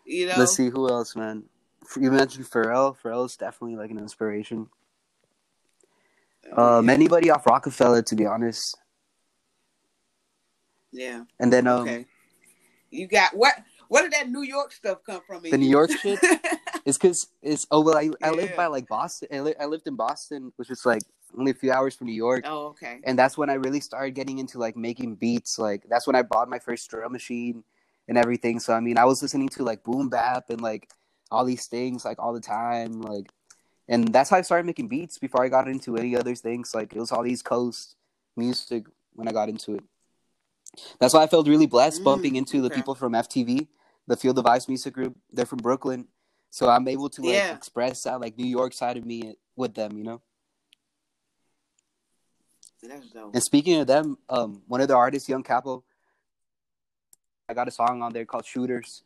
[0.06, 1.44] You know, Let's see who else, man.
[2.00, 2.96] You mentioned Pharrell.
[2.98, 4.68] Pharrell is definitely like an inspiration.
[6.56, 8.76] Um, anybody off Rockefeller, to be honest.
[10.92, 11.24] yeah.
[11.40, 12.06] And then um, Okay.
[12.92, 13.54] You got what?
[13.88, 15.44] Where did that New York stuff come from?
[15.44, 15.68] The New?
[15.70, 16.20] York shit?
[16.86, 19.28] it's because it's oh well, I I live by like Boston.
[19.32, 21.02] I, li- I lived in Boston, which is like
[21.38, 22.44] only a few hours from New York.
[22.48, 23.00] oh, okay.
[23.04, 25.60] and that's when I really started getting into like making beats.
[25.60, 27.64] Like that's when I bought my first drum machine
[28.08, 28.60] and everything.
[28.60, 30.90] So I mean, I was listening to like boom bap and like
[31.32, 33.02] all these things like all the time.
[33.02, 33.30] Like,
[33.88, 36.74] and that's how I started making beats before I got into any other things.
[36.74, 37.96] Like it was all East Coast
[38.36, 39.84] music when I got into it.
[41.00, 42.76] That's why I felt really blessed Mm, bumping into the okay.
[42.76, 43.68] people from FTV,
[44.08, 45.18] the Field of Ice music group.
[45.32, 46.08] They're from Brooklyn,
[46.52, 47.56] so I'm able to like Yeah.
[47.56, 49.98] express that like New York side of me with them.
[49.98, 50.22] You know.
[52.82, 53.34] That's dope.
[53.34, 55.84] And speaking of them, um, one of the artists, Young Capo,
[57.50, 59.04] I got a song on there called "Shooters."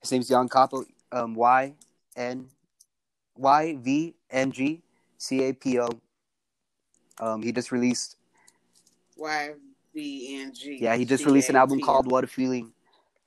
[0.00, 0.84] His name's Young Capo.
[1.10, 1.74] Um, Y
[2.16, 2.48] N
[3.36, 4.82] Y V N G
[5.16, 5.88] C A P O.
[7.20, 8.16] Um, he just released.
[9.16, 9.50] Y
[9.94, 10.78] B N G.
[10.80, 12.72] Yeah, he just released an album called "What a Feeling."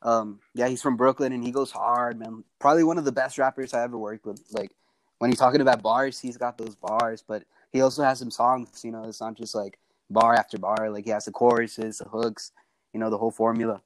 [0.04, 2.44] Um, yeah, he's from Brooklyn and he goes hard, man.
[2.60, 4.42] Probably one of the best rappers I ever worked with.
[4.52, 4.72] Like
[5.20, 8.84] when he's talking about bars, he's got those bars, but he also has some songs.
[8.84, 9.78] You know, it's not just like
[10.12, 10.90] bar after bar.
[10.90, 12.52] Like he has the choruses, the hooks,
[12.94, 13.82] you know, the whole formula.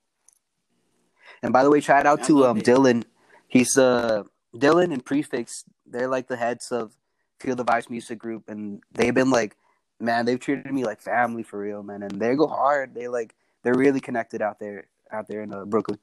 [1.42, 2.66] And by the way, shout out I to um it.
[2.66, 3.04] Dylan.
[3.48, 4.24] He's uh
[4.56, 5.64] Dylan and Prefix.
[5.86, 6.96] They're like the heads of
[7.40, 9.56] Field of Ice Music Group, and they've been like,
[10.00, 12.02] man, they've treated me like family for real, man.
[12.04, 12.94] And they go hard.
[12.96, 16.00] They like they're really connected out there, out there in uh, Brooklyn.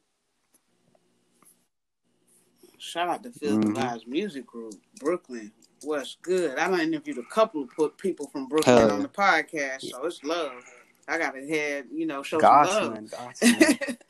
[2.79, 3.71] Shout out to Field Mhm.
[3.71, 5.53] of Lives Music Group, Brooklyn.
[5.83, 6.59] What's good?
[6.59, 10.23] I done interviewed a couple of people from Brooklyn Hell on the podcast, so it's
[10.25, 10.53] love.
[11.09, 13.09] I gotta head, you know, show Gots, some
[13.51, 13.97] love.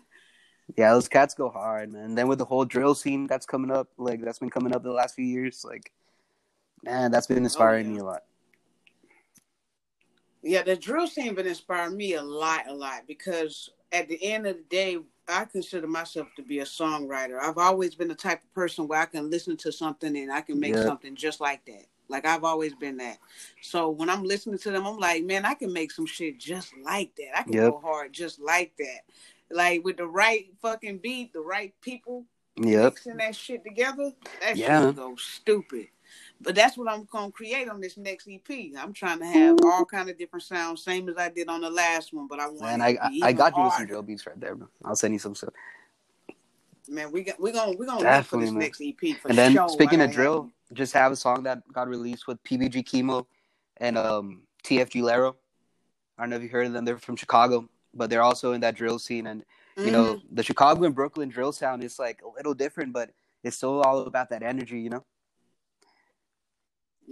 [0.76, 2.04] Yeah, those cats go hard, man.
[2.04, 4.82] And then with the whole drill scene that's coming up, like that's been coming up
[4.82, 5.92] the last few years, like
[6.82, 7.94] man, that's been oh, inspiring Oh, yeah.
[7.94, 8.22] me a lot.
[10.42, 14.46] Yeah, the drill scene been inspiring me a lot, a lot because at the end
[14.46, 17.38] of the day, I consider myself to be a songwriter.
[17.40, 20.40] I've always been the type of person where I can listen to something and I
[20.40, 20.82] can make Yeah.
[20.82, 21.87] something just like that.
[22.08, 23.18] Like I've always been that.
[23.62, 26.76] So when I'm listening to them, I'm like, man, I can make some shit just
[26.82, 27.38] like that.
[27.38, 27.70] I can Yep.
[27.70, 29.02] go hard just like that.
[29.50, 32.92] Like with the right fucking beat, the right people Yep.
[32.94, 34.87] mixing that shit together, that Yeah.
[34.88, 35.88] shit go stupid.
[36.42, 38.72] But that's what I'm gonna create on this next EP.
[38.76, 41.70] I'm trying to have all kind of different sounds, same as I did on the
[41.70, 42.26] last one.
[42.26, 44.38] But I want it I to I, I got you with some drill beats right
[44.40, 44.68] there, bro.
[44.85, 45.55] I'll send you some stuff.
[46.88, 48.61] Man, we got we gonna we gonna wait for Definitely, this man.
[48.61, 49.68] next EP for And then sure.
[49.68, 53.26] speaking of drill, have just have a song that got released with PBG Chemo
[53.76, 55.37] and um TFG Lero.
[56.18, 56.85] I don't know if you heard of them.
[56.85, 59.28] They're from Chicago, but they're also in that drill scene.
[59.28, 59.44] And
[59.76, 63.11] you know, the Chicago and Brooklyn drill sound is like a little different, but
[63.42, 64.81] it's still all about that energy.
[64.81, 65.05] You know?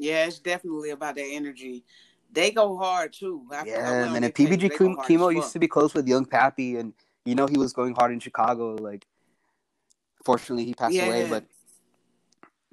[0.01, 1.85] Yeah, it's definitely about that energy.
[2.33, 3.47] They go hard too.
[3.53, 4.25] I Yeah, man.
[4.25, 6.95] And PBG Chemo Chemo used to be close with Young Pappy, and
[7.27, 8.77] you know he was going hard in Chicago.
[8.77, 9.07] Like,
[10.25, 11.29] fortunately, he passed away.
[11.29, 11.45] But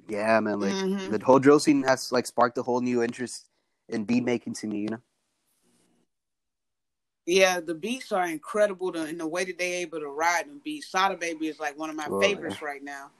[0.08, 1.18] yeah, man, like Mhm.
[1.18, 3.46] the whole drill scene has like sparked a whole new interest
[3.88, 4.78] in beat making to me.
[4.78, 5.02] You know?
[7.26, 10.62] Yeah, the beats are incredible to, in the way that they able to ride them
[10.64, 10.88] beats.
[10.88, 13.10] Sada Baby is like one of my Oh, favorites right now,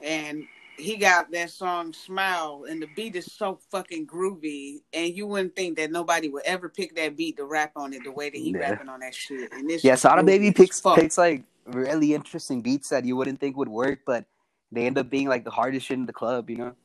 [0.00, 0.48] and
[0.82, 5.54] he got that song "Smile," and the beat is so fucking groovy, and you wouldn't
[5.56, 8.36] think that nobody would ever pick that beat to rap on it the way that
[8.36, 8.70] he Yeah.
[8.70, 9.52] rapping on that shit.
[9.52, 10.98] And this Yeah, Sada Baby picks fuck.
[10.98, 14.24] picks like really interesting beats that you wouldn't think would work, but
[14.72, 16.50] they end up being like the hardest shit in the club.
[16.50, 16.76] You know?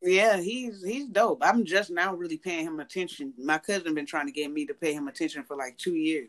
[0.00, 1.38] Yeah, he's he's dope.
[1.42, 3.34] I'm just now really paying him attention.
[3.36, 6.28] My cousin been trying to get me to pay him attention for like two years,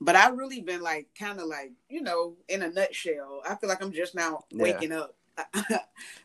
[0.00, 3.42] but I really been like kind of like you know in a nutshell.
[3.48, 4.62] I feel like I'm just now Yeah.
[4.62, 5.14] waking up.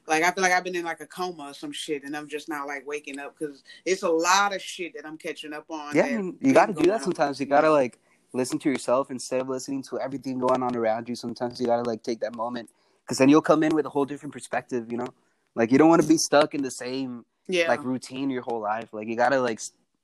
[0.07, 2.27] like I feel like I've been in like a coma or some shit, and I'm
[2.27, 5.65] just now like waking up because it's a lot of shit that I'm catching up
[5.69, 5.95] on.
[5.95, 7.39] Yeah, I mean, you got to do that sometimes.
[7.39, 7.99] You got to like
[8.33, 11.15] listen to yourself instead of listening to everything going on around you.
[11.15, 12.69] Sometimes you got to like take that moment
[13.05, 14.91] because then you'll come in with a whole different perspective.
[14.91, 15.07] You know,
[15.55, 18.59] like you don't want to be stuck in the same Yeah, like routine your whole
[18.59, 18.93] life.
[18.93, 19.61] Like you got to like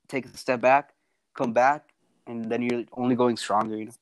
[0.08, 0.94] take a step back,
[1.34, 1.90] come back,
[2.26, 3.76] and then you're only going stronger.
[3.76, 3.92] You know.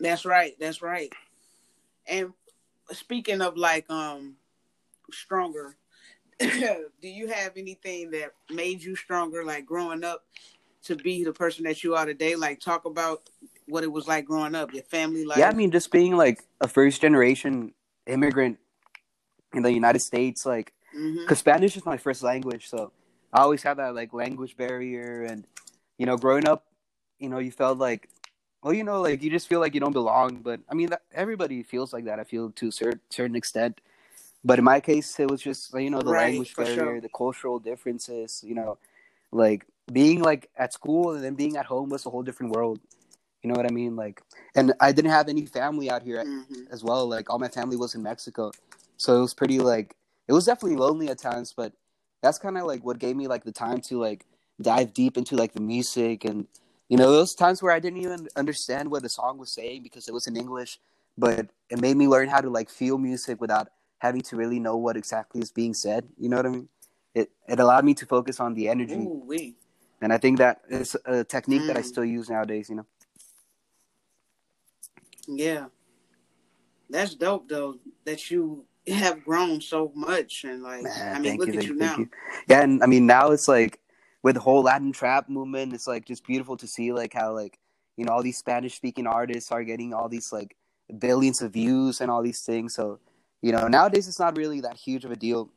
[0.00, 0.54] That's right.
[0.58, 1.12] That's right.
[2.06, 2.32] And
[2.92, 4.36] speaking of like um
[5.12, 5.76] stronger,
[6.38, 10.24] do you have anything that made you stronger like growing up
[10.84, 12.36] to be the person that you are today?
[12.36, 13.22] Like talk about
[13.66, 15.38] what it was like growing up, your family life.
[15.38, 17.72] yeah, I mean, just being like a first generation
[18.06, 18.58] immigrant
[19.54, 22.92] in the United States, like because Spanish is my first language, so
[23.32, 25.46] I always had that like language barrier, and
[25.98, 26.66] you know, growing up,
[27.18, 28.08] you know, you felt like,
[28.64, 30.36] well, you know, like you just feel like you don't belong.
[30.36, 32.18] But I mean, that, everybody feels like that.
[32.18, 33.82] I feel to a cer- certain extent,
[34.42, 37.00] but in my case, it was just you know the Right, language barrier, sure.
[37.00, 38.42] the cultural differences.
[38.44, 38.78] You know,
[39.32, 42.80] like being like at school and then being at home was a whole different world.
[43.42, 43.96] You know what I mean?
[43.96, 44.22] Like,
[44.56, 46.72] and I didn't have any family out here Mhm.
[46.72, 47.06] as well.
[47.06, 48.50] Like all my family was in Mexico,
[48.96, 49.94] so it was pretty like
[50.26, 51.52] it was definitely lonely at times.
[51.54, 51.74] But
[52.22, 54.24] that's kind of like what gave me like the time to like
[54.62, 56.46] dive deep into like the music and
[56.88, 60.08] you know those times where I didn't even understand what the song was saying because
[60.08, 60.78] it was in English,
[61.16, 63.68] but it made me learn how to like feel music without
[63.98, 66.06] having to really know what exactly is being said.
[66.18, 66.68] You know what I mean?
[67.14, 69.56] It it allowed me to focus on the energy, Ooh wee.
[70.02, 71.84] and I think that is a technique that I Mm.
[71.84, 72.68] still use nowadays.
[72.68, 72.86] You know?
[75.28, 75.66] Yeah.
[76.90, 81.40] That's dope though that you have grown so much and like Man, I mean thank
[81.40, 81.96] look you, at thank you now.
[81.96, 82.08] thank you.
[82.48, 83.80] Yeah, and I mean now it's like
[84.24, 87.58] with the whole Latin trap movement, it's like just beautiful to see like how like
[87.96, 90.56] you know all these Spanish speaking artists are getting all these like
[90.98, 92.74] billions of views and all these things.
[92.74, 92.98] So
[93.42, 95.50] you know nowadays it's not really that huge of a deal,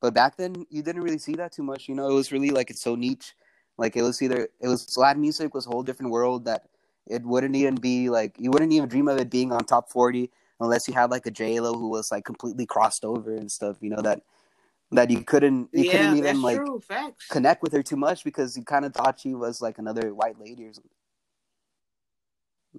[0.00, 1.88] but back then you didn't really see that too much.
[1.88, 3.34] You know, it was really like it's so niche.
[3.76, 6.68] Like it was either it was Latin music was a whole different world that
[7.08, 10.30] it wouldn't even be like you wouldn't even dream of it being on top forty
[10.60, 13.76] unless you had like a Lo who was like completely crossed over and stuff.
[13.80, 14.22] You know that
[14.92, 16.80] that you couldn't you yeah, couldn't even like true.
[16.80, 17.26] Facts.
[17.28, 20.38] connect with her too much because you kind of thought she was like another white
[20.38, 20.90] lady or something.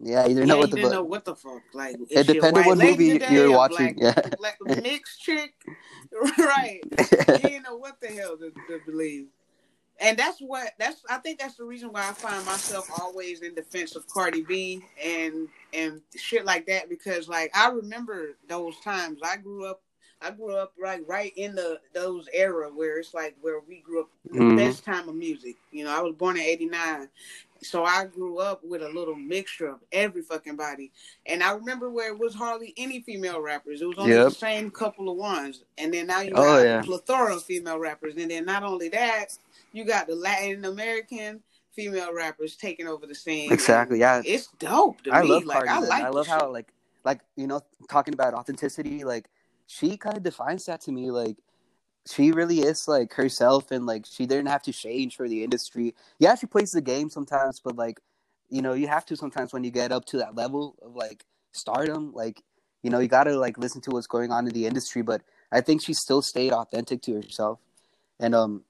[0.02, 1.62] Yeah, you didn't yeah, know what the didn't know what the fuck.
[1.74, 4.30] Like, It depended what movie today, you were watching, Black, yeah.
[4.38, 5.54] black mixed chick,
[6.38, 6.82] right?
[6.92, 9.28] You didn't know what the hell to, to believe.
[10.02, 11.02] And that's what that's.
[11.10, 14.84] I think that's the reason why I find myself always in defense of Cardi B
[15.02, 19.22] and and shit like that because like I remember those times.
[19.24, 19.82] I grew up.
[20.26, 24.02] I grew up right right in the those era where it's like where we grew
[24.02, 24.58] up the Mhm.
[24.58, 25.56] best time of music.
[25.72, 27.10] You know, I was born in '89,
[27.62, 30.92] so I grew up with a little mixture of every fucking body.
[31.28, 33.82] And I remember where it was hardly any female rappers.
[33.82, 34.26] It was only Yep.
[34.26, 35.64] the same couple of ones.
[35.78, 36.80] And then now you Oh, got yeah.
[36.80, 38.16] a plethora of female rappers.
[38.18, 39.38] And then not only that,
[39.74, 43.52] you got the Latin American female rappers taking over the scene.
[43.52, 44.22] Exactly, yeah.
[44.26, 45.30] It's dope to I me.
[45.30, 45.68] love like.
[45.70, 46.68] I like I love how like
[47.04, 49.04] like you know talking about authenticity.
[49.04, 49.30] Like
[49.68, 51.12] she kind of defines that to me.
[51.12, 51.38] Like
[52.08, 55.96] she really is like herself, and like she didn't have to change for the industry.
[56.20, 58.00] Yeah, she plays the game sometimes, but like
[58.50, 61.26] you know you have to sometimes when you get up to that level of like
[61.52, 62.14] stardom.
[62.14, 62.42] Like
[62.84, 65.02] you know you got to like listen to what's going on in the industry.
[65.02, 67.60] But I think she still stayed authentic to herself,
[68.20, 68.64] and um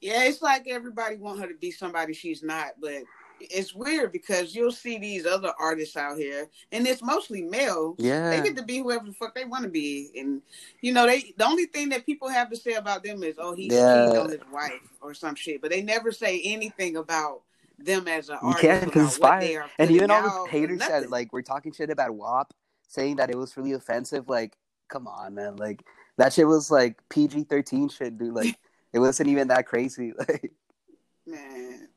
[0.00, 3.02] Yeah, it's like everybody want her to be somebody she's not, but
[3.50, 7.94] it's weird because you'll see these other artists out here, and it's mostly male.
[7.98, 8.30] Yeah.
[8.30, 10.42] they get to be whoever the fuck they want to be, and
[10.80, 11.34] you know they.
[11.36, 14.06] The only thing that people have to say about them is, "Oh, he's Yeah.
[14.06, 17.42] cheating on his wife" or some shit, but they never say anything about
[17.78, 18.62] them as an you artist.
[18.62, 19.62] can't about because it's fire.
[19.62, 22.52] are And even all the haters that like we're talking shit about WAP,
[22.88, 24.28] saying that it was really offensive.
[24.28, 24.56] Like,
[24.88, 25.56] come on, man.
[25.56, 25.82] Like
[26.18, 28.34] that shit was like PG thirteen shit, dude.
[28.34, 28.56] Like
[28.92, 30.12] it wasn't even that crazy.
[30.18, 30.52] Like
[31.26, 31.88] man.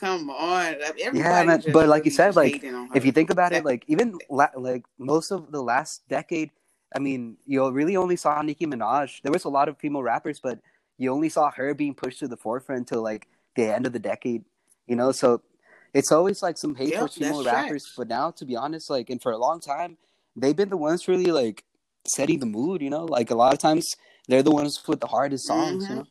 [0.00, 1.62] Come on, Everybody yeah, man.
[1.72, 5.30] But like you said, like if you think about it, like even la- like most
[5.30, 6.50] of the last decade,
[6.94, 9.20] I mean, you really only saw Nicki Minaj.
[9.22, 10.58] There was a lot of female rappers, but
[10.96, 13.98] you only saw her being pushed to the forefront until like the end of the
[13.98, 14.44] decade.
[14.86, 15.42] You know, so
[15.92, 17.84] it's always like some hate Yep, towards female rappers.
[17.84, 17.94] facts.
[17.96, 19.98] But now, to be honest, like and for a long time,
[20.34, 21.64] they've been the ones really like
[22.06, 22.80] setting the mood.
[22.80, 23.94] You know, like a lot of times
[24.28, 25.84] they're the ones with the hardest songs.
[25.84, 25.90] Mhm.
[25.90, 26.06] You know,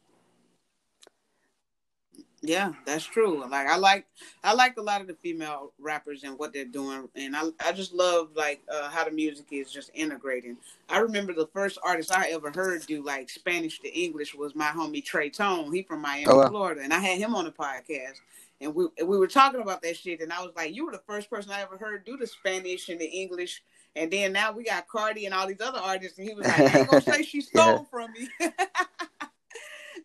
[2.41, 3.41] Yeah, that's true.
[3.49, 4.06] Like I like
[4.43, 7.71] I like a lot of the female rappers and what they're doing, and I I
[7.73, 10.56] just love like uh, how the music is just integrating.
[10.89, 14.67] I remember the first artist I ever heard do like Spanish to English was my
[14.67, 15.73] homie Trey Tone.
[15.73, 16.47] He from Miami, Oh, wow.
[16.47, 18.19] Florida, and I had him on the podcast.
[18.62, 21.02] And we we were talking about that shit, and I was like, "You were the
[21.08, 23.63] first person I ever heard do the Spanish and the English."
[23.95, 26.60] And then now we got Cardi and all these other artists, and he was like,
[26.73, 28.30] "I ain't gonna say she stole from me."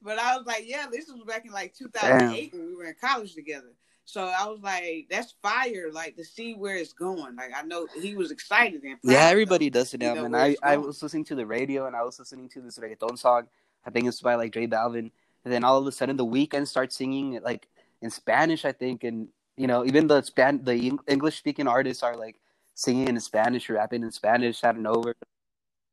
[0.05, 2.95] But I was like, yeah, this was back in like 2008 when we were in
[3.01, 3.73] college together.
[4.05, 7.37] So I was like, that's fire, like to see where it's going.
[7.37, 9.31] Like I know he was excited and proud, Yeah, though.
[9.33, 10.35] everybody does it now, man.
[10.35, 13.47] I, I was listening to the radio and I was listening to this reggaeton song.
[13.87, 15.11] I think it's by like J Balvin.
[15.45, 17.67] And then all of a sudden the Weeknd starts singing it like
[18.03, 19.05] in Spanish, I think.
[19.05, 22.37] And, you know, even the Span the English speaking artists are like
[22.75, 25.15] singing in Spanish, rapping in Spanish out of nowhere.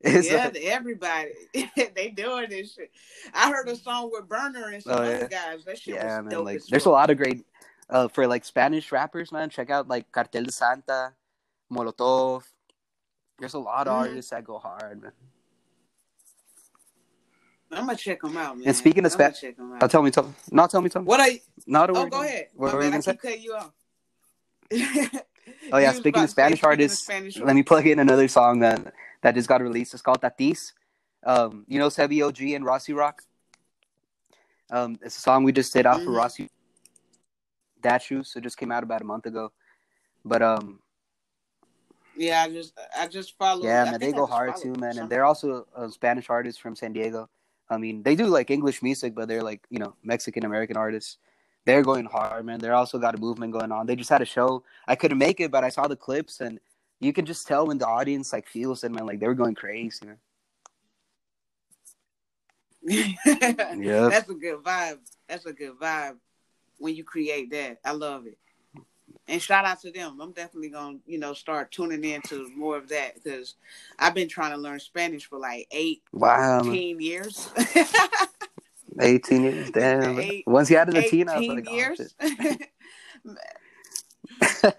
[0.04, 1.30] It's yeah, like- everybody
[1.96, 2.92] they doing this shit.
[3.34, 5.64] I heard a song with Burner and some Oh, other guys.
[5.66, 6.44] That shit yeah, was man.
[6.44, 7.46] Like there's a lot of great
[7.90, 9.50] uh for like Spanish rappers, man.
[9.50, 11.14] Check out like Cartel de Santa,
[11.72, 12.44] Molotov.
[13.38, 13.98] There's a lot of Mhm.
[14.10, 15.12] artists that go hard, man.
[17.72, 18.68] I'm gonna check them out, man.
[18.68, 19.92] And speaking of I'm gonna Spa- check 'em Oh, out.
[19.92, 20.34] tell me, tell.
[20.52, 21.06] Not tell me, tell me.
[21.06, 21.40] What are you?
[21.68, 22.48] Not Oh, go ahead.
[22.56, 23.12] What My were you bad, I gonna say?
[23.14, 23.72] keep cutting you off.
[25.72, 28.60] Oh yeah, speaking of Spanish speaking of artists, Spanish let me plug in another song
[28.60, 29.94] that that just got released.
[29.94, 30.74] It's called Tatis.
[31.24, 33.24] Um, you know Sevi OG and Rossi Rock.
[34.72, 36.18] Um, it's a song we just did out for Mhm.
[36.18, 36.50] Rossi.
[37.84, 38.34] That shoes.
[38.36, 39.52] It just came out about a month ago.
[40.24, 40.80] But um,
[42.16, 43.64] Yeah, I just I just follow.
[43.66, 44.98] yeah, man, they go hard too, man.
[44.98, 47.30] And they're also a Spanish artists from San Diego.
[47.70, 51.18] I mean, they do like English music, but they're like you know Mexican American artists.
[51.66, 52.60] They're going hard, man.
[52.60, 53.86] They're also got a movement going on.
[53.86, 54.64] They just had a show.
[54.88, 56.60] I couldn't make it, but I saw the clips, and
[57.02, 59.06] you can just tell when the audience like feels it, man.
[59.06, 60.18] Like they were going crazy, man.
[63.26, 64.12] Yep.
[64.12, 65.00] That's a good vibe.
[65.28, 66.16] That's a good vibe
[66.78, 67.80] when you create that.
[67.84, 68.38] I love it.
[69.28, 70.20] And shout out to them.
[70.20, 73.56] I'm definitely gonna, you know, start tuning into more of that because
[74.00, 76.72] I've been trying to learn Spanish for like eight, Wow, man.
[76.74, 77.50] teen years.
[79.00, 80.20] 18 years, damn.
[80.20, 82.16] Eight- Once you added the teen, I was 18 like, oh, years.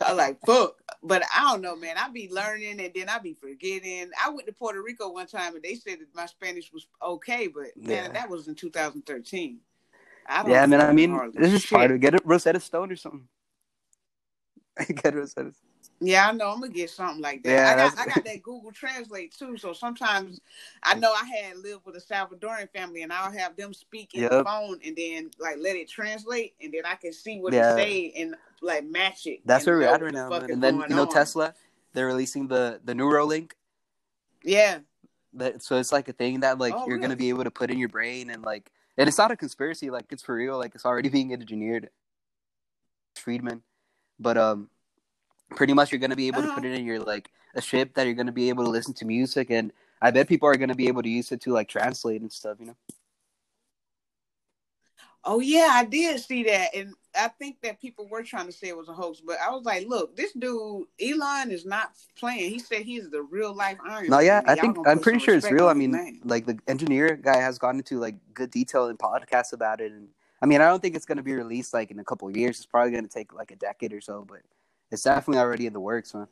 [0.00, 1.96] I like fuck, but I don't know, man.
[1.98, 4.10] I be learning and then I be forgetting.
[4.24, 7.48] I went to Puerto Rico one time and they said that my Spanish was okay,
[7.48, 8.02] but Yeah.
[8.02, 9.60] man, that was in 2013.
[10.26, 10.80] I don't yeah, man.
[10.80, 12.00] I mean, this is part of.
[12.00, 13.28] Get it, Rosetta Stone or something.
[15.02, 15.52] Get Rosetta.
[16.00, 16.50] Yeah, I know.
[16.50, 17.50] I'm gonna get something like that.
[17.50, 19.56] Yeah, I got I got that Google Translate too.
[19.56, 20.40] So sometimes
[20.82, 24.22] I know I had lived with a Salvadoran family, and I'll have them speak in
[24.22, 27.72] the phone, and then like let it translate, and then I can see what Yeah.
[27.72, 29.40] it say and like match it.
[29.44, 30.50] That's where we're at what right the now, man.
[30.50, 31.08] And then you know on.
[31.08, 31.54] Tesla,
[31.92, 33.52] they're releasing the the Neuralink.
[34.42, 34.78] Yeah,
[35.34, 37.70] That so it's like a thing that like Oh, you're gonna be able to put
[37.70, 39.88] in your brain and like, and it's not a conspiracy.
[39.88, 40.58] Like it's for real.
[40.58, 41.90] Like it's already being engineered.
[43.14, 43.62] Friedman,
[44.18, 44.68] but um,
[45.50, 46.54] pretty much you're gonna be able to Uh-huh.
[46.56, 49.04] put it in your like a ship that you're gonna be able to listen to
[49.04, 52.20] music and I bet people are gonna be able to use it to like translate
[52.22, 52.58] and stuff.
[52.58, 52.76] You know.
[55.24, 58.66] Oh yeah, I did see that, and I think that people were trying to say
[58.66, 62.50] it was a hoax, but I was like, look, this dude Elon is not playing.
[62.50, 64.08] He said he's the real life Iron.
[64.08, 65.68] No, yeah, I think I'm pretty sure it's real.
[65.68, 66.20] I mean, name.
[66.24, 70.08] like the engineer guy has gone into like good detail in podcasts about it, and
[70.42, 72.56] I mean, I don't think it's gonna be released like in a couple of years.
[72.56, 74.40] It's probably gonna take like a decade or so, but
[74.90, 76.26] it's definitely already in the works, man.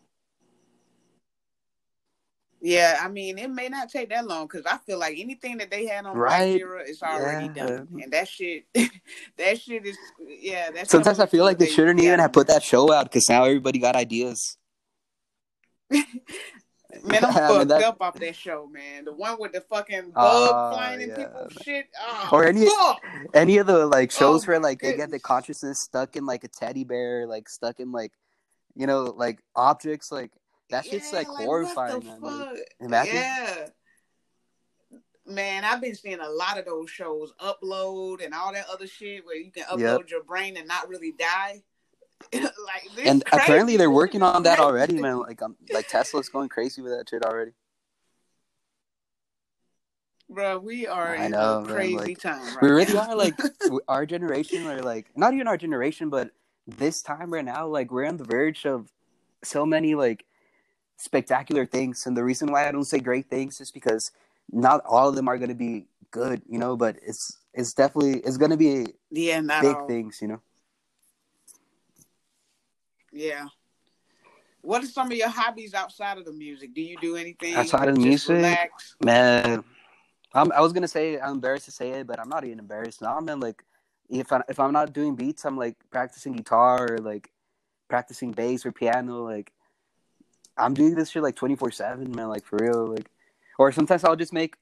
[2.61, 5.71] Yeah, I mean, it may not take that long because I feel like anything that
[5.71, 6.63] they had on Right.
[6.63, 6.89] Right.
[6.89, 7.53] is already Yeah.
[7.67, 8.65] done, and that shit,
[9.39, 10.71] that shit is, yeah.
[10.71, 13.45] That's Sometimes I feel like they shouldn't even have put that show out because now
[13.45, 14.59] everybody got ideas.
[17.05, 19.05] Man, I'm fucked that- up off that show, man.
[19.05, 21.17] The one with the fucking oh, bug Oh, flying in yeah.
[21.17, 21.87] people's shit.
[22.01, 23.01] Oh, Or any- fuck!
[23.35, 26.27] Any of the like oh, shows Oh, where like they get the consciousness stuck in
[26.27, 28.13] like a teddy bear, like stuck in like
[28.75, 30.31] you know like objects, like
[30.71, 32.21] that shit's Yeah, like, what horrifying.
[32.21, 33.15] Like, imagine.
[33.17, 33.67] Yeah.
[35.27, 39.25] Man, I've been seeing a lot of those shows upload and all that other shit
[39.25, 41.63] where you can upload your brain and not really die.
[42.33, 43.43] like this and crazy.
[43.43, 45.19] apparently they're working on that already, man.
[45.21, 47.53] Like um, like Tesla's going crazy with that shit already.
[50.29, 52.41] Bro, we are I in know, man, crazy like, time.
[52.41, 53.11] Right we really now.
[53.11, 53.35] are like
[53.89, 56.31] our generation, or like not even our generation, but
[56.69, 58.93] this time right now, like we're on the verge of
[59.43, 60.25] so many like
[60.99, 62.07] spectacular things.
[62.07, 64.13] And the reason why I don't say great things is because
[64.53, 66.77] not all of them are going to be good, you know.
[66.77, 69.89] But it's it's definitely it's going to be yeah, big all.
[69.89, 70.41] things, you know.
[73.13, 73.47] Yeah.
[74.63, 76.75] What are some of your hobbies outside of the music?
[76.75, 78.37] Do you do anything Outside of the music?
[78.37, 78.97] Relax?
[79.03, 79.65] Man,
[80.35, 83.01] I'm, I was gonna say I'm embarrassed to say it, but I'm not even embarrassed
[83.01, 83.19] now.
[83.21, 83.65] Man, like
[84.11, 87.31] if I if I'm not doing beats, I'm like practicing guitar or like
[87.89, 89.25] practicing bass or piano.
[89.25, 89.53] Like
[90.59, 92.29] I'm doing this shit like 24 seven, man.
[92.29, 92.87] Like for real.
[92.87, 93.11] Like
[93.59, 94.57] or sometimes I'll just make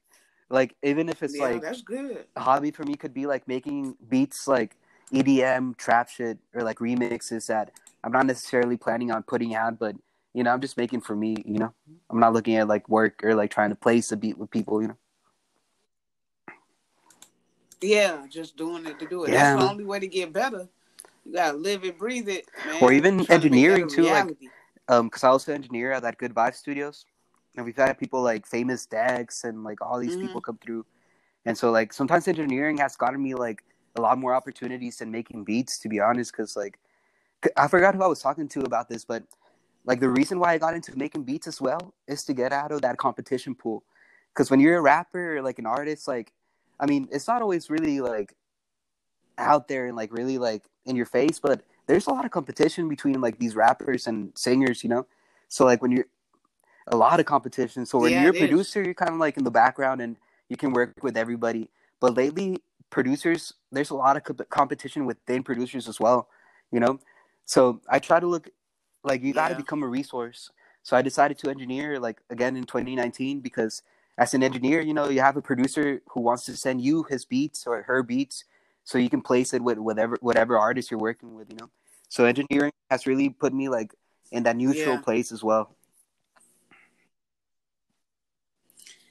[0.49, 2.25] like even if it's yeah, like that's good.
[2.35, 4.75] a hobby for me could be like making beats like
[5.13, 7.71] EDM trap shit or like remixes that
[8.03, 9.95] I'm not necessarily planning on putting out, but
[10.33, 11.35] you know I'm just making for me.
[11.45, 11.73] You know
[12.09, 14.81] I'm not looking at like work or like trying to place a beat with people.
[14.81, 14.97] You know.
[17.81, 19.31] Yeah, just doing it to do it.
[19.31, 20.67] Yeah, That's the only way to get better.
[21.25, 22.77] You gotta live it, breathe it, man.
[22.81, 24.37] Or even Trying to engineering, too, like-
[24.87, 27.05] um because I also engineer at that Good Vibe Studios,
[27.55, 30.21] and we've had people like famous Dex and like all these Mhm.
[30.21, 30.85] people come through,
[31.45, 33.63] and so like sometimes engineering has gotten me like
[33.95, 36.31] a lot more opportunities than making beats, to be honest.
[36.31, 36.79] Because like
[37.55, 39.23] I forgot who I was talking to about this, but
[39.85, 42.71] like the reason why I got into making beats as well is to get out
[42.71, 43.83] of that competition pool.
[44.33, 46.33] Because when you're a rapper or like an artist, like
[46.79, 48.35] I mean, it's not always really like
[49.37, 52.87] out there and like really like in your face, but there's a lot of competition
[52.89, 55.07] between like these rappers and singers, you know.
[55.47, 56.05] So like when you're
[56.87, 57.85] a lot of competition.
[57.85, 58.49] So when Yeah, you're a it is.
[58.49, 60.17] producer, you're kind of like in the background and
[60.49, 61.69] you can work with everybody.
[61.99, 66.27] But lately, producers, there's a lot of co- competition within producers as well,
[66.71, 66.99] you know.
[67.45, 68.49] So I try to look
[69.03, 69.57] like you got to Yeah.
[69.57, 70.51] become a resource.
[70.83, 73.81] So I decided to engineer like again in 2019 because
[74.17, 77.25] as an engineer, you know, you have a producer who wants to send you his
[77.25, 78.43] beats or her beats
[78.83, 81.69] so you can place it with whatever whatever artist you're working with, you know.
[82.09, 83.93] So engineering has really put me like
[84.31, 85.01] in that neutral Yeah.
[85.01, 85.75] place as well.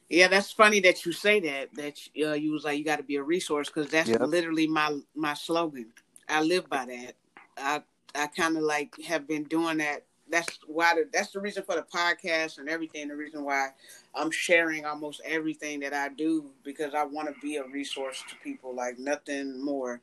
[0.08, 1.74] Yeah, that's funny that you say that.
[1.74, 4.22] That uh, you was like you got to be a resource because that's Yep.
[4.22, 5.92] literally my my slogan.
[6.28, 7.14] I live by that.
[7.56, 7.82] I
[8.14, 10.04] I kind of like have been doing that.
[10.30, 13.08] That's why the, that's the reason for the podcast and everything.
[13.08, 13.68] The reason why
[14.14, 18.36] I'm sharing almost everything that I do because I want to be a resource to
[18.36, 18.74] people.
[18.74, 20.00] Like nothing more.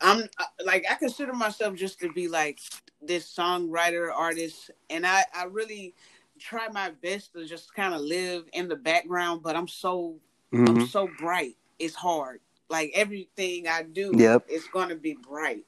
[0.00, 2.60] I'm uh, like I consider myself just to be like
[3.02, 5.94] this songwriter artist, and I I really
[6.38, 9.42] try my best to just kind of live in the background.
[9.42, 10.16] But I'm so
[10.52, 10.88] I'm Mhm.
[10.88, 11.56] so bright.
[11.78, 12.40] It's hard.
[12.68, 14.46] Like everything I do, Yep.
[14.48, 15.64] it's going to be bright.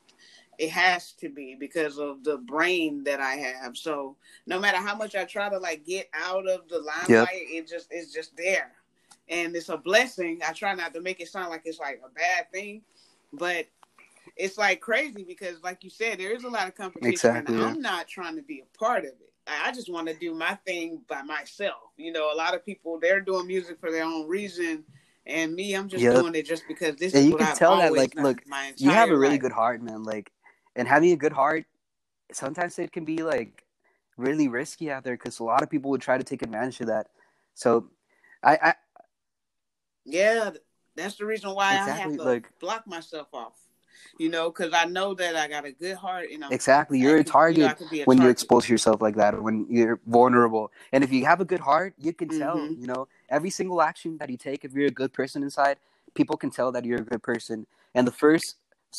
[0.61, 3.79] It has to be because of the brain that I have.
[3.79, 7.67] So no matter how much I try to like get out of the limelight, it
[7.67, 8.73] just it's just there,
[9.29, 10.41] and it's a blessing.
[10.47, 12.83] I try not to make it sound like it's like a bad thing,
[13.33, 13.67] but
[14.37, 17.63] it's like crazy because, like you said, there is a lot of competition, Exactly, and
[17.63, 17.69] yeah.
[17.69, 19.33] I'm not trying to be a part of it.
[19.47, 21.91] I just want to do my thing by myself.
[21.97, 24.85] You know, a lot of people they're doing music for their own reason,
[25.27, 26.15] and me, I'm just Yep.
[26.15, 28.43] doing it just because this Yeah, you what can I've tell that, like, look,
[28.77, 29.41] You have a really life.
[29.43, 30.05] good heart, man.
[30.05, 30.31] Like,
[30.81, 31.67] and having a good heart,
[32.33, 33.65] sometimes it can be like
[34.17, 36.87] really risky out there because a lot of people would try to take advantage of
[36.87, 37.09] that.
[37.55, 37.91] So,
[38.43, 38.75] I, I
[40.07, 40.53] Yeah,
[40.97, 43.59] that's the reason why I have to like- block myself off.
[44.19, 46.31] you know, because I know that I got a good heart.
[46.31, 46.99] You know, Exactly.
[46.99, 49.67] You're a could- you know, target a when you expose yourself like that, or when
[49.69, 50.73] you're vulnerable.
[50.93, 52.57] And if you have a good heart, you can tell.
[52.57, 52.81] Mhm.
[52.81, 55.77] You know, every single action that you take, if you're a good person inside,
[56.15, 57.67] people can tell that you're a good person.
[57.95, 58.57] And the first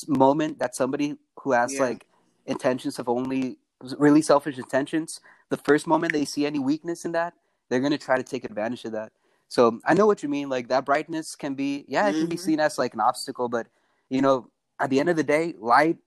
[0.08, 1.82] moment that somebody who has Yeah.
[1.82, 2.08] like
[2.46, 3.58] intentions of only
[3.98, 7.34] really selfish intentions, the first moment they see any weakness in that,
[7.70, 9.12] they're gonna try to take advantage of that.
[9.48, 10.50] So I know what you mean.
[10.50, 12.40] Like that brightness can be, yeah, it can be Mhm.
[12.40, 13.68] seen as like an obstacle, but
[14.10, 15.98] you know, at the end of the day, light.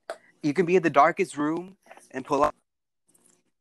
[0.43, 1.76] You can be in the darkest room
[2.11, 2.55] and pull up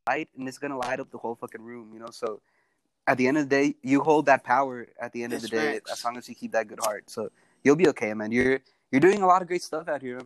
[0.08, 1.92] light, and it's gonna light up the whole fucking room.
[1.94, 2.42] You know, so
[3.08, 4.88] at the end of the day, you hold that power.
[5.00, 7.30] At the end of the day, as long as you keep that good heart, so
[7.64, 8.32] you'll be okay, man.
[8.32, 8.60] You're
[8.94, 10.22] you're doing a lot of great stuff out here.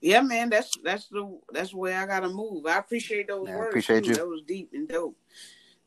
[0.00, 2.66] Yeah, man, that's that's the that's where I gotta move.
[2.66, 3.64] I appreciate those Yeah, I words.
[3.64, 4.12] appreciate too.
[4.12, 4.16] you.
[4.16, 5.16] That was deep and dope.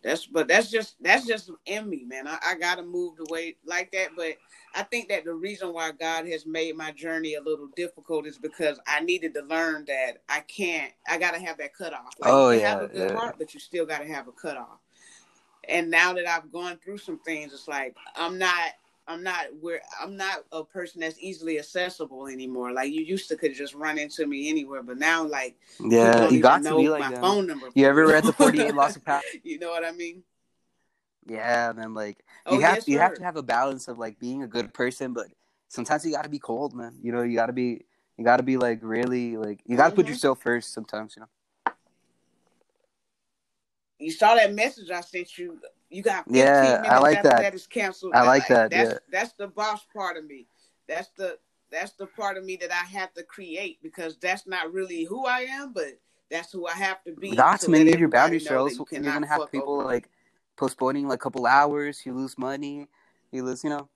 [0.04, 2.28] That's but that's just that's just in me, man.
[2.28, 4.10] I, I gotta move the way like that.
[4.18, 4.38] But
[4.76, 8.38] I think that the reason why God has made my journey a little difficult is
[8.38, 10.94] because I needed to learn that I can't.
[11.08, 12.16] I gotta have that cutoff.
[12.20, 13.14] Like, Oh, you yeah, have a good yeah.
[13.14, 14.80] heart, but you still gotta have a cutoff.
[15.70, 18.74] And now that I've gone through some things, it's like I'm not.
[19.10, 22.72] I'm not where I'm not a person that's easily accessible anymore.
[22.72, 26.40] Like you used to could just run into me anywhere, but now like Yeah, you
[26.42, 27.22] got to be my like that.
[27.22, 27.70] phone number.
[27.74, 29.24] You ever read the Forty Eight Laws of Power?
[29.44, 30.22] you know what I mean?
[31.26, 31.96] Yeah, man.
[31.96, 34.48] Like Oh, you have yes, you have to have a balance of like being a
[34.48, 35.28] good person, but
[35.70, 36.94] sometimes you got to be cold, man.
[37.02, 37.82] You know, you got to be
[38.16, 40.10] you got to be like really like you got to put Mhm.
[40.10, 40.72] yourself first.
[40.72, 41.74] Sometimes, you know.
[43.98, 45.60] You saw that message I sent you.
[45.90, 47.42] You got 15 Yeah, I minutes like after that.
[47.42, 48.14] that is canceled.
[48.16, 48.98] I like that, That's yeah.
[49.12, 50.46] that's the boss part of me.
[50.88, 51.38] That's the
[51.72, 55.26] that's the part of me that I have to create because that's not really who
[55.26, 57.36] I am, but that's who I have to be.
[57.36, 59.14] That's to man, let you need your everybody boundaries, know or that else you you're
[59.14, 60.10] gonna have people over like
[60.58, 62.06] postponing like a couple hours.
[62.06, 62.88] You lose money.
[63.32, 63.90] You lose, you know.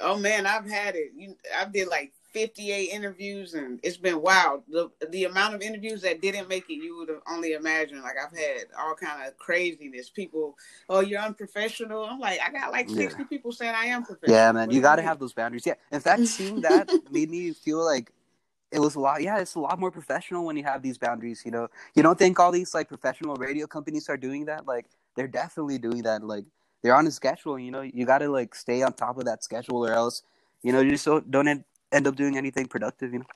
[0.00, 1.12] Oh man, I've had it.
[1.16, 4.64] You, I did like 58 interviews, and it's been wild.
[4.68, 8.02] The the amount of interviews that didn't make it, you would have only imagined.
[8.02, 10.10] Like I've had all kind of craziness.
[10.10, 10.56] People,
[10.90, 12.04] oh, you're unprofessional.
[12.04, 12.96] I'm like, I got like Yeah.
[12.96, 14.36] 60 people saying I am professional.
[14.36, 15.64] Yeah, man, What you got to have those boundaries.
[15.66, 18.12] Yeah, in fact, seeing that made me feel like
[18.72, 19.22] it was a lot.
[19.22, 21.42] Yeah, it's a lot more professional when you have these boundaries.
[21.44, 24.66] You know, you don't think all these like professional radio companies are doing that?
[24.66, 26.24] Like, they're definitely doing that.
[26.24, 26.44] Like,
[26.82, 27.58] they're on a schedule.
[27.58, 30.22] You know, you got to like stay on top of that schedule, or else,
[30.62, 31.48] you know, you just don't, don't
[31.94, 33.12] end, up doing anything productive.
[33.12, 33.26] You know.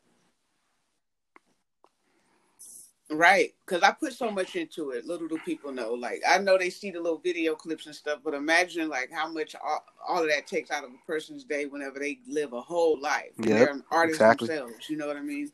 [3.10, 5.06] Right, because I put so much into it.
[5.06, 5.94] Little do people know.
[5.94, 9.32] Like I know they see the little video clips and stuff, but imagine like how
[9.32, 12.60] much all, all of that takes out of a person's day whenever they live a
[12.60, 13.32] whole life.
[13.38, 14.48] Yep, They're an artist exactly.
[14.48, 14.90] themselves.
[14.90, 15.50] You know what I mean?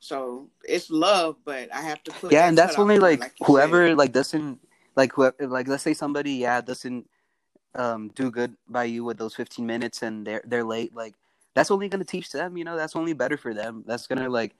[0.00, 2.32] So it's love, but I have to put.
[2.32, 4.58] yeah and that's only like, like whoever like doesn't
[4.96, 7.08] like whoever like let's say somebody yeah doesn't
[7.76, 11.14] um do good by you with those 15 minutes and they're they're late like
[11.54, 14.18] that's only going to teach them you know that's only better for them that's going
[14.18, 14.54] to like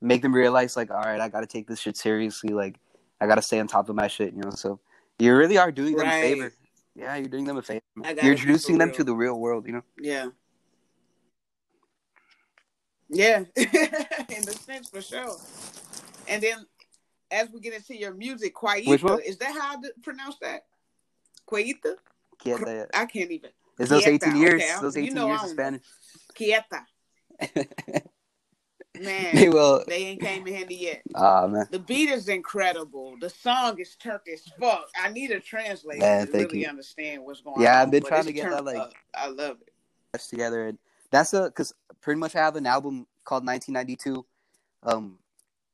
[0.00, 2.78] make them realize like all right i got to take this shit seriously like
[3.20, 4.78] i got to stay on top of my shit you know so
[5.18, 6.18] you really are doing them Right.
[6.18, 6.52] a favor
[6.94, 7.82] yeah you're doing them a favor
[8.22, 9.82] you're introducing them to the real world you know.
[10.00, 10.28] Yeah.
[13.10, 15.38] Yeah, in the sense for sure.
[16.28, 16.66] And then
[17.30, 18.54] as we get into your music?
[18.54, 20.66] Quaita, is that how d- pronounce that?
[21.50, 21.94] Quaita?
[22.44, 22.86] Quieta.
[22.92, 23.48] I can't even.
[23.78, 25.82] it's those 18 years okay, those you 18 know years I of spanish
[26.38, 26.84] Quieta.
[29.00, 31.02] Man, they will they ain't came in handy yet.
[31.14, 33.14] ah man The beat is incredible.
[33.20, 34.88] The song is turned as fuck.
[35.00, 36.66] I need a translator Man, to really you.
[36.68, 37.62] understand what's going on.
[37.62, 38.92] Yeah, I've been trying to get that, like- up.
[39.14, 40.20] I love it.
[40.28, 40.78] together and
[41.12, 44.24] that's a because pretty much i have an album called 1992
[44.82, 45.16] um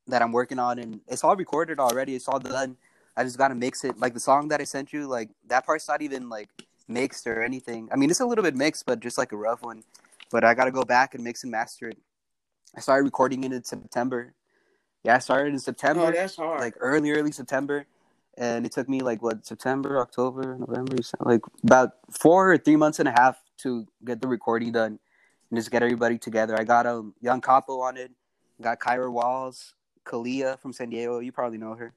[0.06, 2.76] that i'm working on and it's all recorded already it's all done
[3.16, 5.88] i just gotta mix it like the song that i sent you like that part's
[5.88, 6.48] not even like
[6.88, 9.62] mixed or anything i mean it's a little bit mixed but just like a rough
[9.62, 9.82] one
[10.35, 11.99] but i gotta go back and mix and master it.
[12.76, 14.35] I started recording it in september.
[15.05, 16.61] Yeah i started in september Oh, that's hard.
[16.61, 17.87] like early early september
[18.37, 22.99] and it took me like what september october november like about four or three months
[22.99, 24.99] and a half to get the recording done
[25.51, 26.59] and just get everybody together.
[26.59, 28.11] I got um young capo on it
[28.61, 29.74] got kyra walls
[30.05, 31.91] kalia from san diego you probably know her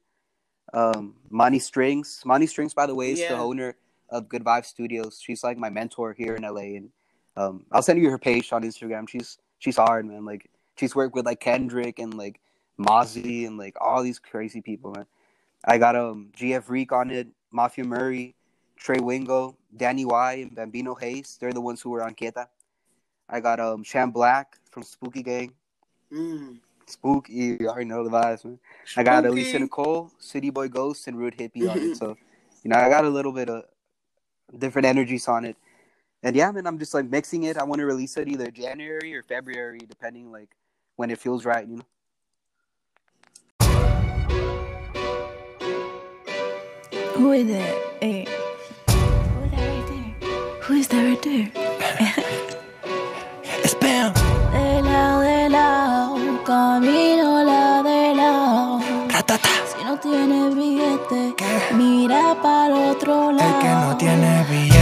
[0.74, 2.22] um monty strings.
[2.24, 3.70] Monty strings by the way is the owner
[4.10, 5.20] of good vibe studios.
[5.24, 6.90] She's like my mentor here in la and
[7.38, 11.14] um i'll send you her page on instagram she's she's hard man like she's worked
[11.14, 12.40] with like kendrick and like
[12.78, 15.06] Mozzy and like all these crazy people man
[15.64, 18.34] I got um GF Reek on it, Mafia Murray,
[18.76, 21.36] Trey Wingo, Danny Y, and Bambino Hayes.
[21.40, 22.46] They're the ones who were on Keta.
[23.28, 25.52] I got um Sham Black from Spooky Gang.
[26.12, 26.58] Mm.
[26.86, 28.58] Spooky, you already know the vibes, man.
[28.96, 29.40] I got Spooky.
[29.42, 31.96] Elisa Nicole, City Boy Ghost, and Rude Hippie on it.
[31.98, 32.16] So,
[32.62, 33.64] you know, I got a little bit of
[34.56, 35.56] different energies on it.
[36.22, 37.56] And yeah, man, I'm just like mixing it.
[37.56, 40.48] I want to release it either January or February, depending like
[40.96, 41.86] when it feels right, you know.
[47.14, 47.76] Who is that?
[48.00, 48.26] Hey.
[48.88, 50.14] Who is that right there?
[50.62, 51.50] Who is that right there?
[53.64, 54.12] Spam.
[54.52, 58.80] De lado, de lado, camino lado de lado.
[59.08, 59.48] Ratata.
[59.66, 61.34] Si no tienes billete,
[61.74, 63.56] mira para el otro lado.
[63.56, 64.77] El que no tiene billete.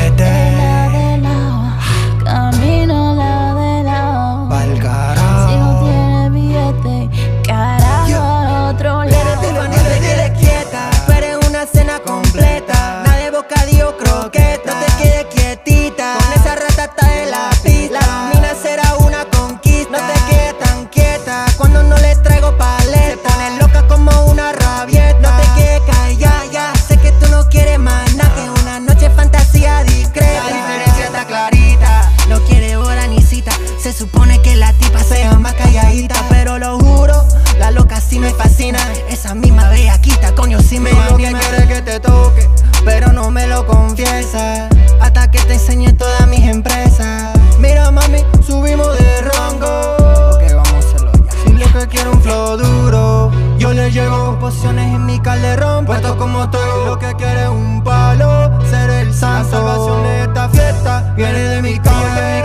[34.57, 36.15] Que la tipa sea más calladita.
[36.29, 37.25] Pero lo juro,
[37.59, 38.79] la loca sí me fascina.
[39.09, 41.39] Esa misma bellaquita, coño, sí me anima.
[41.41, 42.49] que quiere que te toque,
[42.85, 44.69] pero no me lo confiesa.
[45.01, 47.37] Hasta que te enseñe todas mis empresas.
[47.59, 50.35] Mira, mami, subimos de rango.
[50.35, 51.33] Ok, vamos a hacerlo ya.
[51.45, 55.85] Si lo que quiero un flow duro, yo le llevo pociones en mi calderón.
[55.87, 59.51] Puesto como estoy, si lo que quiere es un palo, ser el santo.
[59.51, 62.45] La salvación de esta fiesta viene de mi calle,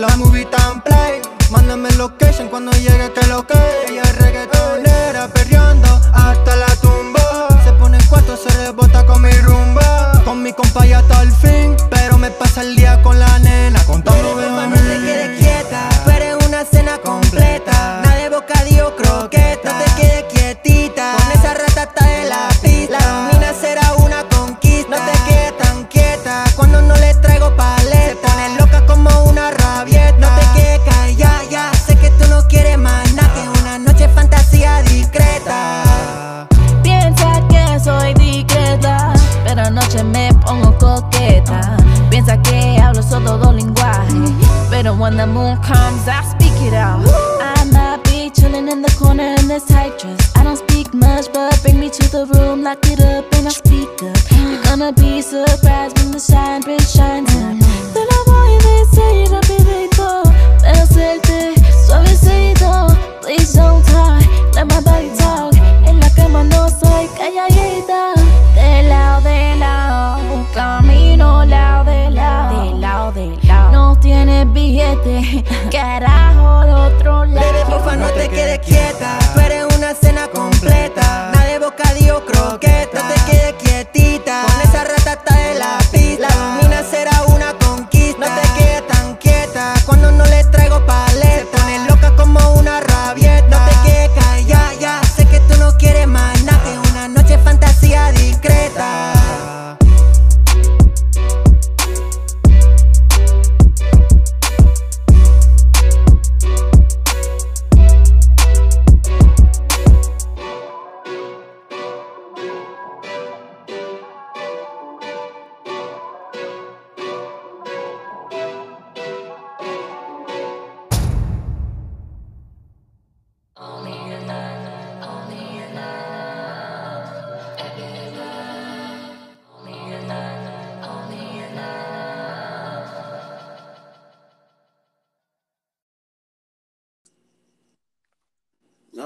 [0.00, 1.20] La movie tan play.
[1.50, 4.02] Mándame location cuando llegue que lo que Ella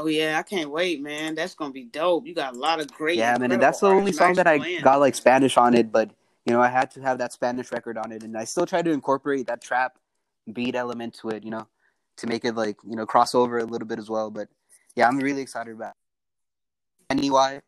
[0.04, 1.34] Oh yeah, I can't wait, man.
[1.34, 2.26] That's gonna be dope.
[2.26, 3.16] You got a lot of great.
[3.16, 4.84] Yeah, man, and that's the only song that I blend.
[4.84, 6.10] got like Spanish on it, but
[6.44, 8.82] you know, I had to have that Spanish record on it, and I still try
[8.82, 9.96] to incorporate that trap
[10.52, 11.66] beat element to it, you know,
[12.18, 14.30] to make it like you know cross over a little bit as well.
[14.30, 14.48] But
[14.94, 15.94] yeah, I'm really excited about
[17.08, 17.16] it.
[17.16, 17.62] Danny Y.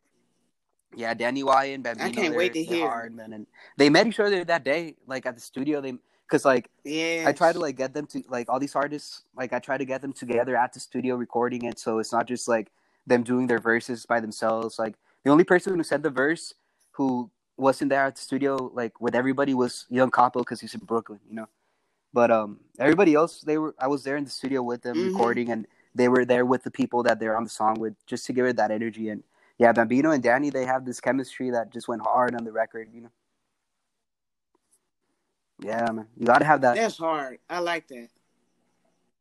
[0.95, 2.07] Yeah, Danny Y and Bambino.
[2.07, 2.87] I can't wait to hear.
[2.87, 3.47] hard, man, and
[3.79, 5.81] they met each other that day, like at the studio.
[5.81, 5.95] They
[6.29, 6.71] because like.
[7.29, 9.85] I try to like get them to like all these artists like I try to
[9.85, 12.71] get them together at the studio recording it so it's not just like
[13.07, 16.55] them doing their verses by themselves like the only person who said the verse
[16.93, 20.81] who wasn't there at the studio like with everybody was Young Capo because he's in
[20.81, 21.49] Brooklyn you know
[22.13, 25.07] but um everybody else they were I was there in the studio with them Mhm.
[25.13, 28.27] recording and they were there with the people that they're on the song with just
[28.27, 29.23] to give it that energy and
[29.59, 32.89] yeah Bambino and Danny they have this chemistry that just went hard on the record
[32.95, 33.11] you know
[35.61, 37.39] yeah man you gotta have that That's hard.
[37.49, 38.09] I like that.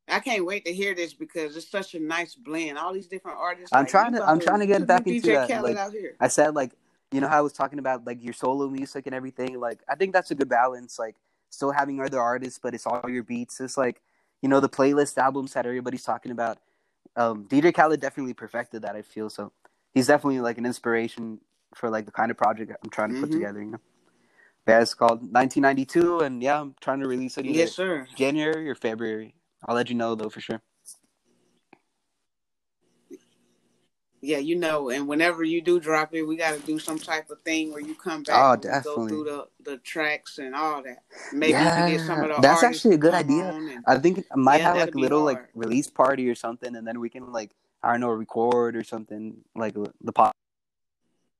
[0.07, 2.77] I can't wait to hear this because it's such a nice blend.
[2.77, 3.73] All these different artists.
[3.73, 6.13] I'm like, trying to- I'm trying to get back into DJ that, like-.
[6.19, 6.73] I said like
[7.11, 9.59] you know how I was talking about like your solo music and everything.
[9.59, 10.99] Like I think that's a good balance.
[10.99, 11.15] Like
[11.49, 13.59] still having other artists, but it's all your beats.
[13.59, 14.01] It's like
[14.41, 16.59] you know the playlist albums that everybody's talking about.
[17.15, 18.95] Um, DJ Khaled definitely perfected that.
[18.95, 19.51] I feel so.
[19.93, 21.39] He's definitely like an inspiration
[21.73, 23.33] for like the kind of project I'm trying to put Mhm.
[23.33, 23.59] together.
[23.63, 23.79] You know,
[24.67, 28.07] yeah, it's called 1992, and yeah, I'm trying to release it Yes, sir.
[28.15, 29.35] January or February.
[29.67, 30.61] I'll let you know though for sure.
[34.21, 37.29] Yeah, you know, and whenever you do drop it, we got to do some type
[37.29, 38.35] of thing where you come back.
[38.43, 39.03] Oh, and definitely.
[39.03, 41.03] Go through the, the tracks and all that.
[41.31, 43.49] Maybe we can get some of the that's actually a good idea.
[43.49, 46.75] and- I think I might Yeah, have like a little like release party or something,
[46.75, 47.51] and then we can like
[47.83, 50.33] I don't know record or something like the pop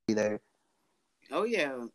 [0.06, 0.40] be there.
[1.32, 1.86] Oh yeah,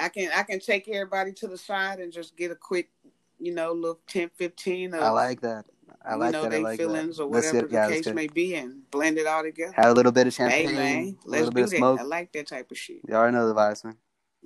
[0.00, 2.90] I can I can take everybody to the side and just get a quick,
[3.38, 5.64] you know, little 10, 15 of I like that.
[6.04, 6.46] I like you know that.
[6.46, 7.24] I their like feelings that.
[7.24, 9.72] or Let's whatever yeah, the let's case may be, and blend it all together.
[9.76, 11.76] Have a little bit of Hey champagne, man, a let's little do bit of that.
[11.76, 12.00] smoke.
[12.00, 13.00] I like that type of shit.
[13.06, 13.96] You already know the vibes, man.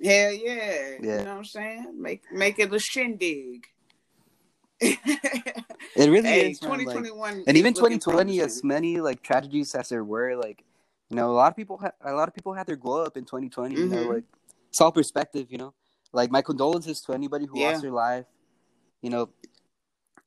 [0.03, 0.33] Hell yeah.
[0.33, 0.97] Yeah.
[0.99, 1.93] You know what I'm saying?
[2.01, 3.67] Make make it a shindig.
[5.97, 9.21] It really hey, is, man, like- 2021, and even is looking 2020, as many like
[9.23, 10.65] tragedies as there were, like
[11.09, 13.15] you know, a lot of people, ha- a lot of people had their glow up
[13.15, 13.75] in 2020.
[13.75, 14.13] You know, Mhm.
[14.15, 14.23] like
[14.75, 15.47] it's all perspective.
[15.49, 15.73] You know,
[16.11, 17.69] like my condolences to anybody who Yeah.
[17.69, 18.25] lost their life.
[19.01, 19.29] You know,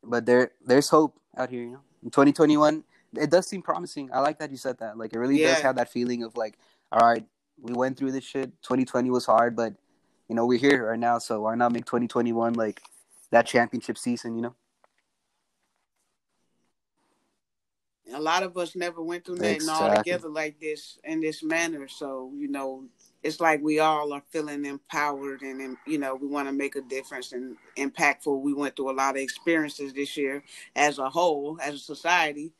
[0.02, 1.62] but there, there's hope out here.
[1.64, 2.82] You know, in 2021,
[3.16, 4.08] it does seem promising.
[4.10, 4.96] I like that you said that.
[4.96, 6.56] Like, it really does have that feeling of like,
[6.90, 7.26] all right,
[7.60, 8.50] we went through this shit.
[8.62, 9.74] 2020 was hard, but
[10.28, 11.18] you know, we're here right now.
[11.18, 12.80] So why not make 2021 like
[13.30, 14.34] that championship season?
[14.34, 14.54] You know.
[18.14, 21.88] a lot of us never went through nothing all together like this in this manner.
[21.88, 22.84] So you know,
[23.22, 26.80] it's like we all are feeling empowered, and, you know, we want to make a
[26.82, 28.40] difference and impactful.
[28.40, 30.42] We went through a lot of experiences this year
[30.76, 32.52] as a whole, as a society,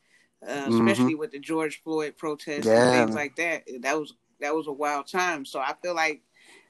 [0.47, 0.81] uh, Mhm.
[0.81, 3.65] especially with the George Floyd protests Yeah, and things like that.
[3.83, 5.45] That was that was a wild time.
[5.45, 6.23] So I feel like.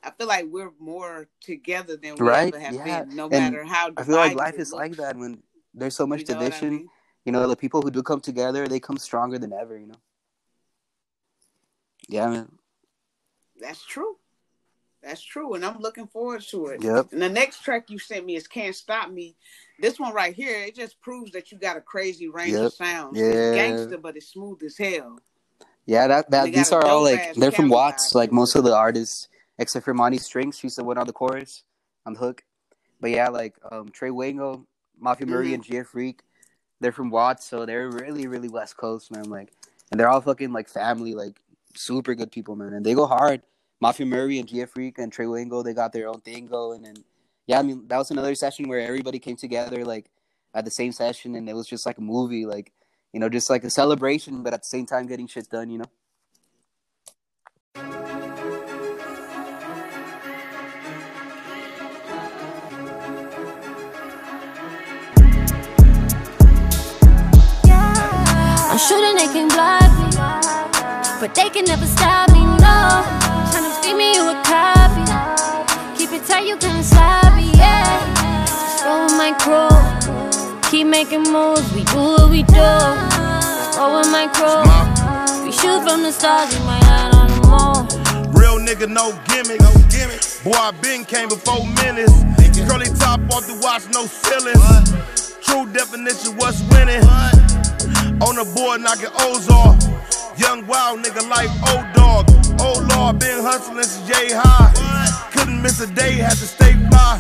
[0.03, 3.05] I feel like we're more together than we Right, ever have yeah.
[3.05, 3.91] been, no And matter how.
[3.97, 5.43] I feel like life is like that when
[5.74, 6.70] there's so much You know what I division.
[6.70, 6.89] mean?
[7.24, 9.76] You know, the people who do come together, they come stronger than ever.
[9.76, 10.01] You know.
[12.09, 12.57] Yeah, man.
[13.61, 14.16] That's true.
[15.02, 16.82] That's true, and I'm looking forward to it.
[16.82, 17.12] Yep.
[17.12, 19.36] And the next track you sent me is "Can't Stop Me."
[19.80, 22.62] This one right here, it just proves that you got a crazy range Yep.
[22.64, 23.18] of sounds.
[23.18, 23.26] Yeah.
[23.26, 25.20] It's gangster, but it's smooth as hell.
[25.86, 28.14] Yeah, that that these are all like they're from Watts.
[28.14, 29.28] Like most of the artists,
[29.59, 31.62] except for Monty Strings, she's the one on the chorus
[32.04, 32.42] on the hook.
[33.00, 34.66] But yeah, like um Trey Wango,
[34.98, 35.54] Mafia Murray, Mhm.
[35.54, 36.22] and Gia Freak,
[36.80, 39.30] they're from Watts, so they're really really West Coast, man.
[39.30, 39.52] Like,
[39.92, 41.40] and they're all fucking like family, like
[41.78, 42.74] super good people, man.
[42.74, 43.42] And they go hard.
[43.80, 47.04] Mafia Murray and Gia Freak and Trey Wingo, they got their own thing going, and
[47.46, 50.10] yeah, I mean that was another session where everybody came together like
[50.52, 52.72] at the same session, and it was just like a movie, like
[53.12, 55.78] you know, just like a celebration, but at the same time getting shit done, you
[55.78, 55.84] know.
[68.70, 69.88] I'm that they can me,
[71.20, 72.40] but they can never stop me.
[72.40, 73.02] No,
[73.50, 75.04] tryna feed me you a copy.
[75.98, 77.50] Keep it tight, you can sloppy.
[77.56, 79.68] Yeah, just roll with my crew.
[80.70, 82.70] Keep making moves, we do what we do.
[83.76, 84.62] Roll with my crew.
[85.44, 88.32] We shoot from the stars, we might land on the moon.
[88.32, 89.60] Real nigga, no gimmick.
[89.60, 90.22] No gimmick.
[90.44, 92.12] Boy, I been came before minutes.
[92.68, 95.34] Curly top off the watch, no ceilings.
[95.42, 97.02] True definition, what's winning?
[98.20, 99.97] On the board, knocking O's off.
[100.39, 102.30] Young wild nigga like old dog.
[102.62, 104.70] Old law, been hustling since J high.
[105.32, 107.18] Couldn't miss a day, had to stay fly.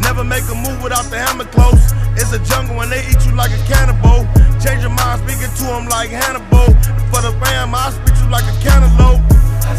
[0.00, 1.92] Never make a move without the hammer close.
[2.16, 4.24] It's a jungle and they eat you like a cannibal.
[4.56, 6.72] Change your mind, speaking to them like Hannibal.
[7.12, 9.20] For the fam, I spit you like a cantaloupe.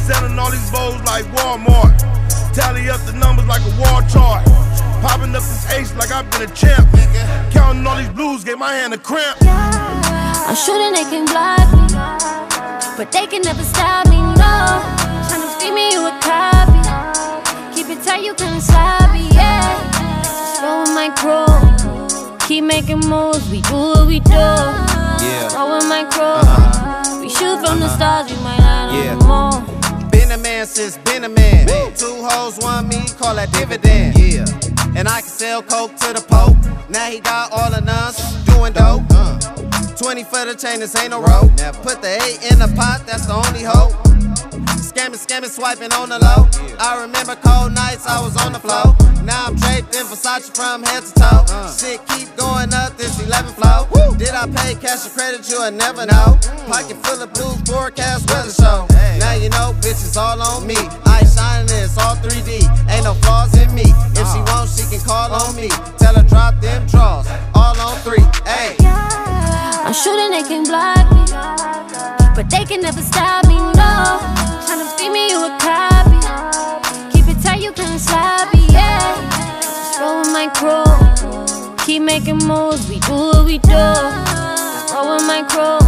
[0.05, 1.97] Selling all these bowls like Walmart.
[2.53, 4.45] Tally up the numbers like a war chart.
[5.01, 6.87] Popping up this ace like I've been a champ.
[7.51, 9.37] Counting all these blues, gave my hand a cramp.
[9.41, 12.66] I'm that they can block me,
[12.97, 14.17] but they can never stop me.
[14.17, 14.81] No,
[15.29, 16.81] tryna feed me you a copy.
[17.75, 19.25] Keep it tight, you can sloppy.
[19.33, 21.45] Yeah, just roll with my crew.
[22.47, 24.31] Keep making moves, we do what we do.
[24.33, 25.53] Yeah.
[25.55, 26.23] Roll with my crew.
[26.23, 27.19] Uh-huh.
[27.21, 29.13] We shoot from the stars, we might land Yeah.
[29.13, 29.65] on the moon.
[29.66, 29.66] Been
[30.37, 31.67] a man since been a man.
[31.95, 34.17] Two hoes, one me, call that dividend.
[34.17, 34.45] Yeah.
[34.95, 36.57] And I can sell coke to the Pope.
[36.89, 39.03] Now he got all the nuns doing dope.
[39.11, 39.95] Uh-huh.
[39.95, 41.51] 20 for the chain, this ain't no rope.
[41.81, 43.93] Put the eight in the pot, that's the only hope.
[44.97, 46.49] Scamming, scamming, swiping on the low.
[46.81, 48.97] I remember cold nights, I was on the floor.
[49.21, 51.45] Now I'm draped in Versace from head to toe.
[51.69, 53.85] Shit keep going up this 11 flow.
[54.17, 55.47] Did I pay cash or credit?
[55.51, 56.41] You will never know.
[56.65, 58.89] Pocket full of blue forecast weather show.
[59.21, 60.81] Now you know, bitch, it's all on me.
[61.05, 62.65] I shining it's all 3D.
[62.89, 63.93] Ain't no flaws in me.
[64.17, 65.69] If she wants, she can call on me.
[66.01, 67.29] Tell her drop them draws.
[67.53, 68.25] All on three.
[68.49, 68.73] Hey.
[68.81, 72.26] I'm shooting, they can block me.
[72.37, 74.21] But they can never stop me, no.
[74.69, 76.21] Tryna feed me, you a copy.
[77.09, 79.01] Keep it tight, you can sloppy, yeah.
[79.59, 80.85] Just roll with my crew.
[81.83, 83.73] Keep making moves, we do what we do.
[83.73, 85.81] Just roll with my crew.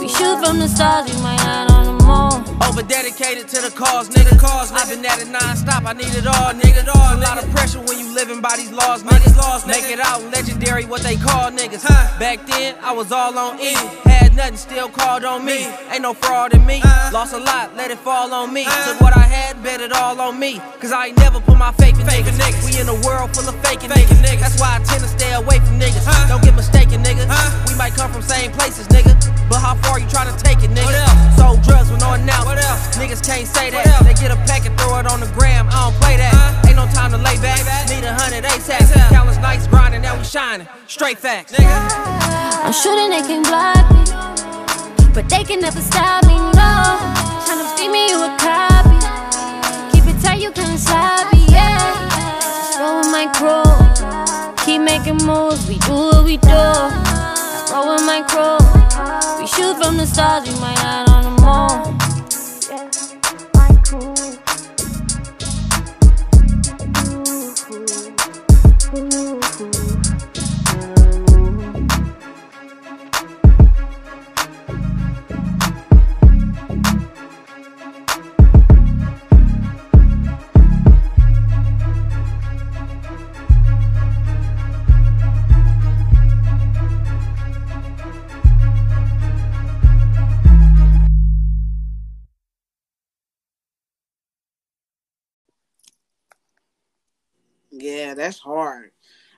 [0.00, 2.58] We shoot from the stars, we might land on the moon.
[2.66, 4.36] Over dedicated to the cause, nigga.
[4.36, 5.84] Cause I've been at it non-stop.
[5.86, 6.82] I need it all, nigga.
[6.82, 7.14] It all.
[7.14, 9.36] A lot of pressure when you living by these laws, niggas.
[9.36, 11.86] Laws, Make it out legendary, what they call niggas.
[12.18, 14.07] Back then, I was all on E.
[14.38, 15.66] Had nothing, still called on me.
[15.90, 16.78] Ain't no fraud in me.
[17.10, 18.62] Lost a lot, let it fall on me.
[18.86, 20.62] Took what I had, bet it all on me.
[20.78, 22.38] Cause I ain't never put my faith in niggas.
[22.38, 22.62] niggas.
[22.62, 24.22] We in a world full of faking niggas.
[24.22, 24.38] niggas.
[24.38, 26.06] That's why I tend to stay away from niggas.
[26.28, 27.26] Don't get mistaken, nigga.
[27.66, 29.18] We might come from same places, nigga.
[29.50, 31.02] But how far you tryna take it, nigga?
[31.34, 32.62] Sold drugs with no announcement.
[32.94, 34.06] Niggas can't say that.
[34.06, 35.66] They get a pack and throw it on the gram.
[35.66, 36.62] I don't play that.
[36.64, 37.58] Ain't no time to lay back.
[37.90, 38.86] Need a hundred ASAP.
[39.10, 40.68] Countless nights grinding, now we shining.
[40.86, 41.50] Straight facts.
[41.50, 41.74] Nigga.
[42.62, 44.27] I'm shooting, they can block me.
[45.14, 46.98] But they can never stop me, no.
[47.44, 48.98] Tryna feed me, you a copy.
[49.92, 51.78] Keep it tight, you can sloppy, yeah.
[52.40, 53.64] Just roll with my crew.
[54.64, 56.62] Keep making moves, we do what we do.
[57.72, 58.58] Roll with my crew.
[59.40, 61.98] We shoot from the stars, we might land on the moon.
[69.42, 69.47] Yeah,
[97.98, 98.92] Yeah, that's hard.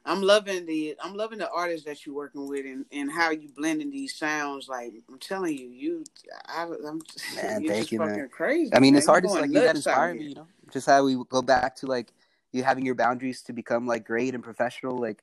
[0.04, 3.48] I'm loving the I'm loving the artists that you're working with and, and how you
[3.54, 4.68] blending these sounds.
[4.68, 6.04] Like I'm telling you, you
[6.46, 7.00] I, I'm
[7.36, 8.28] Man, you're thank just you, fucking man.
[8.28, 8.74] crazy.
[8.74, 8.98] I mean, man.
[8.98, 10.46] it's artists like you that inspire me, you know.
[10.72, 12.12] Just how we go back to like
[12.52, 14.98] you having your boundaries to become like great and professional.
[14.98, 15.22] Like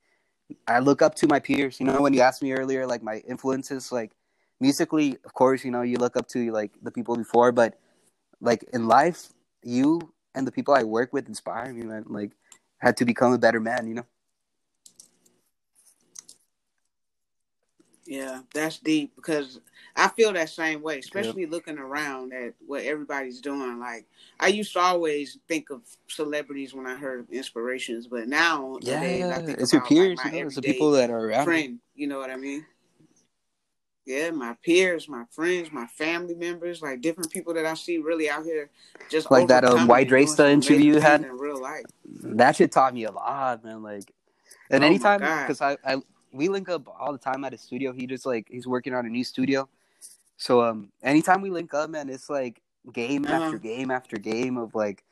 [0.68, 1.80] I look up to my peers.
[1.80, 4.12] You know, when you asked me earlier, like my influences, like
[4.60, 7.80] musically, of course, you know, you look up to like the people before, but
[8.42, 9.30] like in life,
[9.64, 12.06] you and the people I work with inspire me, man.
[12.08, 12.32] Like
[12.78, 14.06] had to become a better man, you know.
[18.06, 19.60] Yeah, that's deep because
[19.94, 23.80] I feel that same way, especially looking around at what everybody's doing.
[23.80, 24.06] Like
[24.40, 29.02] I used to always think of celebrities when I heard of inspirations, but now Yeah,
[29.02, 31.40] nowadays, I think It's your peers, like, you know, it's the people that are around.
[31.40, 31.52] you.
[31.52, 31.80] friend.
[31.96, 32.66] You know what I mean?
[34.06, 38.30] Yeah, my peers, my friends, my family members, like different people that I see really
[38.30, 38.70] out here
[39.10, 41.26] just Like that um, White and doing Rasta some interview you had.
[41.26, 41.86] in real life.
[42.36, 43.82] That shit taught me a lot, man.
[43.84, 44.12] Like,
[44.70, 45.98] and Oh anytime, because I, I,
[46.32, 47.92] we link up all the time at his studio.
[47.94, 49.68] He just like he's working on a new studio,
[50.38, 52.62] so um, anytime we link up, man, it's like
[52.94, 53.36] game Uh-huh.
[53.36, 55.04] after game after game of like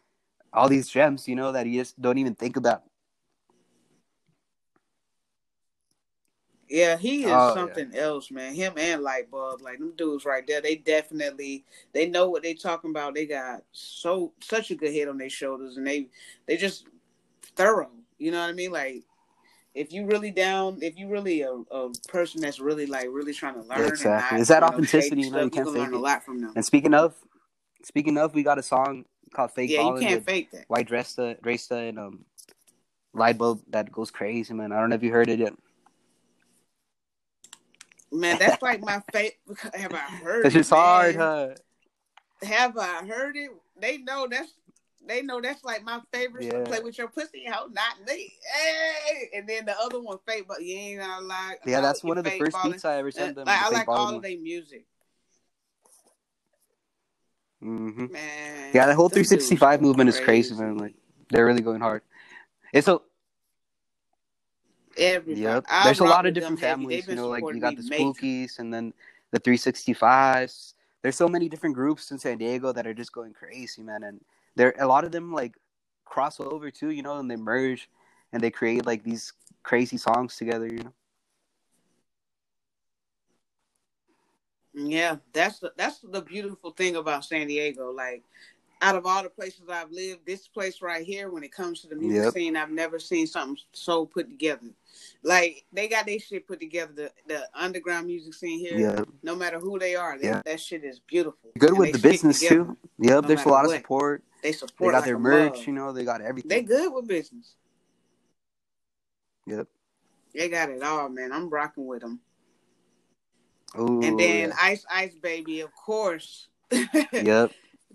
[0.54, 2.84] all these gems, you know, that you just don't even think about.
[6.68, 7.54] Yeah, he is Oh, yeah.
[7.54, 8.56] something else, man.
[8.56, 11.64] Him and Lightbulb, like them dudes right there, they definitely
[11.94, 13.14] they know what they talking about.
[13.14, 16.08] They got so such a good head on their shoulders, and they
[16.48, 16.88] they just
[17.56, 17.92] thorough.
[18.18, 18.72] You know what I mean?
[18.72, 19.04] Like
[19.76, 23.56] if you really down, if you really a, a person that's really like really trying
[23.56, 25.22] to learn, and exactly, not, it's that you know, authenticity.
[25.22, 26.54] You know, you can't learn a lot from them.
[26.56, 27.14] And speaking of,
[27.84, 30.66] speaking of, we got a song called "Fake Yeah, you can't fake that.
[30.70, 32.26] White Rasta, Rasta, and um,
[33.14, 34.72] Lightbulb that goes crazy, man.
[34.72, 35.54] I don't know if you heard it yet.
[38.12, 39.36] Man, that's like my favorite.
[39.74, 40.46] Have I heard?
[40.46, 41.50] It's it, just hard, huh?
[42.44, 43.52] Have I heard it?
[43.78, 44.54] They know that's
[45.08, 46.46] they know that's like my favorite.
[46.46, 46.64] Yeah.
[46.66, 48.34] Play with your pussy, how not me.
[48.54, 51.56] Hey, and then the other one, fake, but you ain't gonna lie.
[51.66, 52.72] Yeah, that's one of the first ballin'.
[52.74, 53.46] beats I ever Uh, sent them.
[53.48, 54.16] like, I the Fake like all one.
[54.16, 54.86] of their music,
[57.62, 58.72] hmm man.
[58.74, 60.78] Yeah, the whole 365 go movement is crazy, man.
[60.78, 60.96] Like
[61.30, 62.02] they're really going hard.
[62.74, 63.00] It's a
[64.98, 65.42] Everybody.
[65.42, 65.66] yep.
[65.70, 67.08] I There's a lot of different families.
[67.08, 68.04] You know, like you got the major.
[68.04, 68.94] Spookies and then
[69.32, 70.74] the 365s.
[71.02, 74.04] There's so many different groups in San Diego that are just going crazy, man.
[74.04, 74.22] And
[74.56, 75.56] there a lot of them like
[76.06, 77.90] cross over too, you know, and they merge
[78.32, 79.34] and they create like these
[79.64, 80.94] crazy songs together, you know.
[84.74, 87.92] Yeah, that's the that's the beautiful thing about San Diego.
[87.92, 88.24] Like,
[88.86, 91.88] out of all the places I've lived, this place right here, when it comes to
[91.88, 92.34] the music Yep.
[92.34, 94.68] scene, I've never seen something so put together.
[95.24, 96.94] Like they got their shit put together.
[96.94, 99.04] The the underground music scene here, Yeah.
[99.24, 100.42] no matter who they are, they, Yeah.
[100.46, 101.50] that shit is beautiful.
[101.58, 102.66] Good And with the business together.
[102.66, 102.78] too.
[103.00, 104.24] Yep, no there's a lot of support.
[104.44, 104.92] They support.
[104.92, 105.68] They got like their merch, mug.
[105.68, 106.50] you know, they got everything.
[106.50, 107.56] They good with business.
[109.48, 109.68] Yep.
[110.36, 111.32] They got it all, man.
[111.32, 112.20] I'm rocking with them.
[113.80, 114.56] Ooh, and then yeah.
[114.62, 116.48] Ice Ice Baby, of course.
[117.12, 117.52] Yep.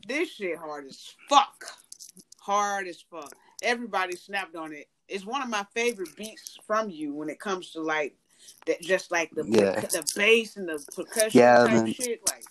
[0.07, 1.65] This shit hard as fuck.
[2.39, 3.35] Hard as fuck.
[3.63, 4.89] Everybody snapped on it.
[5.09, 8.17] It's one of my favorite beats from you when it comes to like
[8.67, 9.81] that, just like the Yeah.
[9.81, 11.93] the bass and the percussion Yeah, type man.
[11.93, 12.21] shit.
[12.27, 12.45] Like,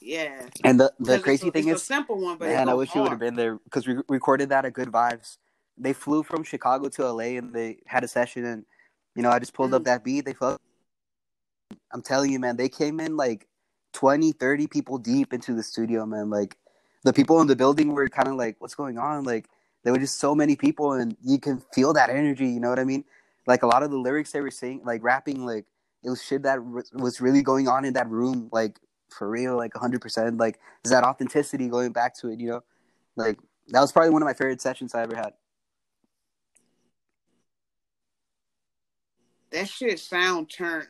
[0.00, 0.48] yeah.
[0.64, 3.02] And the the crazy thing it's is, a simple one, but man, I wish you
[3.02, 5.38] would have been there because we recorded that at Good Vibes.
[5.78, 8.64] They flew from Chicago to LA and they had a session, and
[9.14, 9.76] you know, I just pulled Mm.
[9.76, 10.24] up that beat.
[10.24, 10.60] They felt.
[11.92, 13.48] I'm telling you, man, they came in like
[13.92, 16.28] 20, 30 people deep into the studio, man.
[16.28, 16.56] Like
[17.04, 19.48] the people in the building were kind of like, "What's going on?" Like
[19.84, 22.48] there were just so many people, and you can feel that energy.
[22.48, 23.04] You know what I mean?
[23.46, 25.66] Like a lot of the lyrics they were saying, like rapping, like
[26.02, 28.80] it was shit that w- was really going on in that room, like
[29.10, 30.40] for real, like 100%.
[30.40, 32.62] Like is that authenticity going back to it, you know?
[33.16, 33.38] Like
[33.68, 35.32] that was probably one of my favorite sessions I ever had.
[39.50, 40.86] That shit sound turn.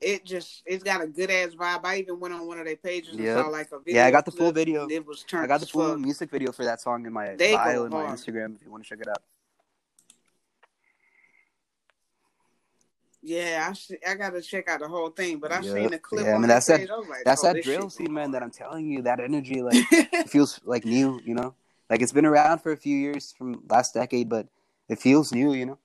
[0.00, 1.84] It just it's got a good ass vibe.
[1.84, 3.44] I even went on one of their pages and Yep.
[3.44, 4.00] saw like a video.
[4.00, 4.86] Yeah, I got the full video.
[4.88, 5.44] It was turned.
[5.44, 6.00] I got the full fuck.
[6.00, 8.06] music video for that song in my They bio and my.
[8.06, 9.22] Instagram if you want to check it out.
[13.22, 15.64] Yeah, I see, I gotta check out the whole thing, but I Yep.
[15.64, 16.26] seen the clip.
[16.26, 16.90] Yeah, I mean that's that page.
[16.90, 18.30] I was like, that's oh, that drill scene, man.
[18.30, 21.54] That I'm telling you, that energy, like it feels like new, you know.
[21.90, 24.46] Like it's been around for a few years from last decade, but
[24.88, 25.78] it feels new, you know.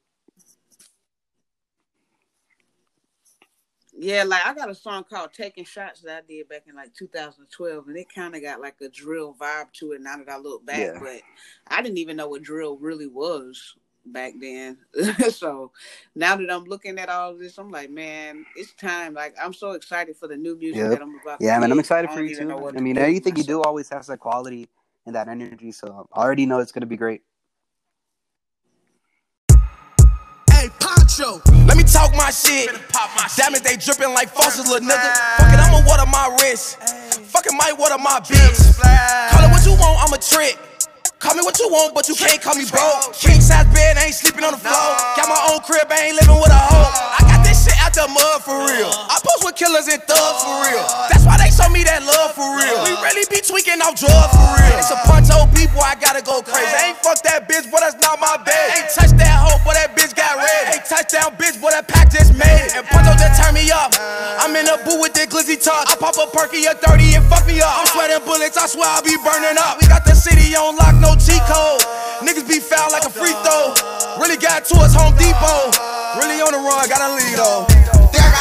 [4.01, 6.91] Yeah, like I got a song called "Taking Shots" that I did back in like
[6.95, 10.01] 2012, and it kind of got like a drill vibe to it.
[10.01, 10.99] Now that I look back, Yeah.
[10.99, 11.21] but
[11.67, 13.75] I didn't even know what drill really was
[14.07, 14.79] back then.
[15.29, 15.71] so
[16.15, 19.13] now that I'm looking at all this, I'm like, man, it's time.
[19.13, 20.91] Like I'm so excited for the new music Yep.
[20.93, 21.39] that I'm about.
[21.39, 22.71] to Yeah, man, I'm excited for you too.
[22.75, 24.67] I mean, anything you do always has that quality
[25.05, 27.21] and that energy, so I already know it's gonna be great.
[31.67, 32.71] Let me talk my shit.
[33.35, 35.11] Diamonds, they dripping like faucets, little nigga.
[35.37, 36.79] Fuck it, I'ma water my wrist.
[37.27, 38.79] Fucking might water my bitch.
[38.79, 40.57] Call it what you want, I'm a trick.
[41.19, 43.13] Call me what you want, but you can't call me broke.
[43.13, 44.95] King size bed, ain't sleeping on the floor.
[45.19, 47.20] Got my own crib, I ain't living with a hoe.
[47.91, 48.87] Out the mud for real.
[48.87, 50.83] I post with killers and thugs for real.
[51.11, 52.79] That's why they show me that love for real.
[52.87, 54.79] We really be tweaking off drugs for real.
[54.79, 56.71] It's a bunch of people, I gotta go crazy.
[56.87, 58.79] Ain't fuck that bitch, but that's not my bed.
[58.79, 60.71] Ain't touch that hoe, but that bitch got red.
[60.71, 62.79] Ain't touchdown, bitch, but that pack just made it.
[62.79, 63.91] And Punto just turn me up.
[64.39, 65.91] I'm in a booth with that glizzy talk.
[65.91, 67.75] I pop a perky a 30 and fuck me up.
[67.75, 69.83] I'm sweating bullets, I swear I'll be burning up.
[69.83, 71.83] We got the city on lock, no cheat code.
[72.23, 73.75] Niggas be foul like a free throw.
[74.21, 75.91] Really got to us Home Depot.
[76.19, 77.80] Really on the run, gotta lead though.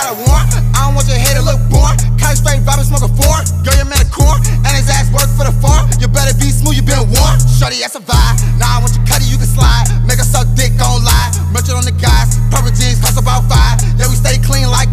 [0.00, 0.48] Got a warrant?
[0.72, 1.92] I don't want your head to look born.
[2.16, 3.44] Cut straight vibing, smoke a foreign.
[3.60, 5.92] Girl, your man a corn, and his ass work for the farm.
[6.00, 7.44] You better be smooth, you been warned.
[7.44, 8.40] Shorty, that's a vibe.
[8.56, 9.92] Now I want you cutty, you can slide.
[10.08, 11.28] Make her suck dick, gon' lie.
[11.52, 12.39] Merchant on the guys.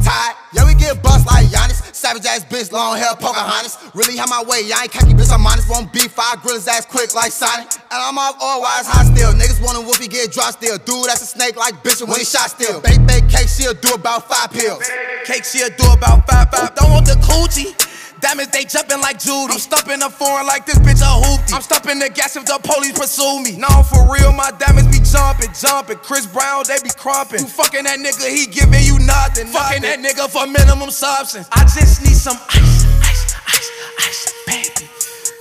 [0.08, 1.84] Like Yeah, we get bust like Giannis.
[1.94, 3.78] Savage ass bitch, long hair, Pocahontas.
[3.94, 5.70] Really have my way, I ain't cocky, bitch, I'm honest.
[5.70, 7.68] Won't be five, grill his ass quick like Sonic.
[7.92, 9.34] And I'm off all wise, hot still.
[9.34, 10.78] Niggas want a whoopie, get dropped still.
[10.78, 12.80] Dude, that's a snake like bitch when he shot still.
[12.82, 14.88] Bake, bake cake, she'll do about five pills.
[15.26, 16.74] Cake she'll do about five five.
[16.76, 17.87] Don't want the coochie.
[18.20, 19.54] Diamonds, they jumping like Judy.
[19.54, 21.54] I'm stumping the foreign like this bitch a hoopty.
[21.54, 23.58] I'm stumping the gas if the police pursue me.
[23.58, 25.98] No, for real, my diamonds be jumping, jumping.
[26.02, 27.42] Chris Brown, they be crumping.
[27.42, 29.46] You fucking that nigga, he giving you nothing.
[29.48, 31.48] Fucking that nigga for minimum substance.
[31.52, 33.70] I just need some ice, ice, ice,
[34.02, 34.90] ice, baby.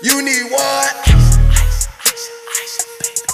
[0.03, 0.93] You need what?
[1.09, 2.29] Ice, ice, ice,
[2.61, 3.24] ice, baby.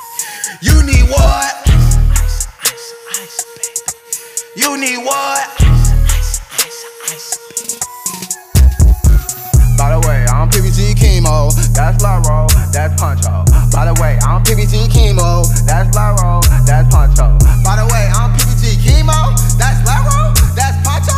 [0.62, 1.50] You need what?
[1.66, 4.62] Ice, ice, ice, ice, baby.
[4.62, 5.61] You need what?
[11.22, 13.70] Chemo, that's Laro, that's Pxncho.
[13.70, 17.38] By the way, I'm PBG Chemo, that's Laro, that's Pxncho.
[17.62, 21.14] By the way, I'm PBG Chemo, that's Laro, that's Pxncho.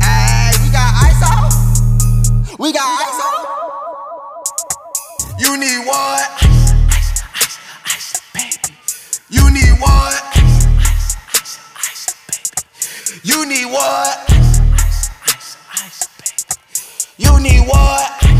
[0.00, 1.50] Hey, we got ISO,
[2.58, 3.30] we got ISO.
[5.40, 6.30] You need what?
[6.38, 8.76] Ice, ice, ice, ice, baby.
[9.28, 10.22] You need what?
[10.36, 13.18] Ice, ice, ice, ice, baby.
[13.24, 14.30] You need what?
[14.30, 16.44] Ice, ice, ice, ice, baby.
[17.18, 18.31] You need what?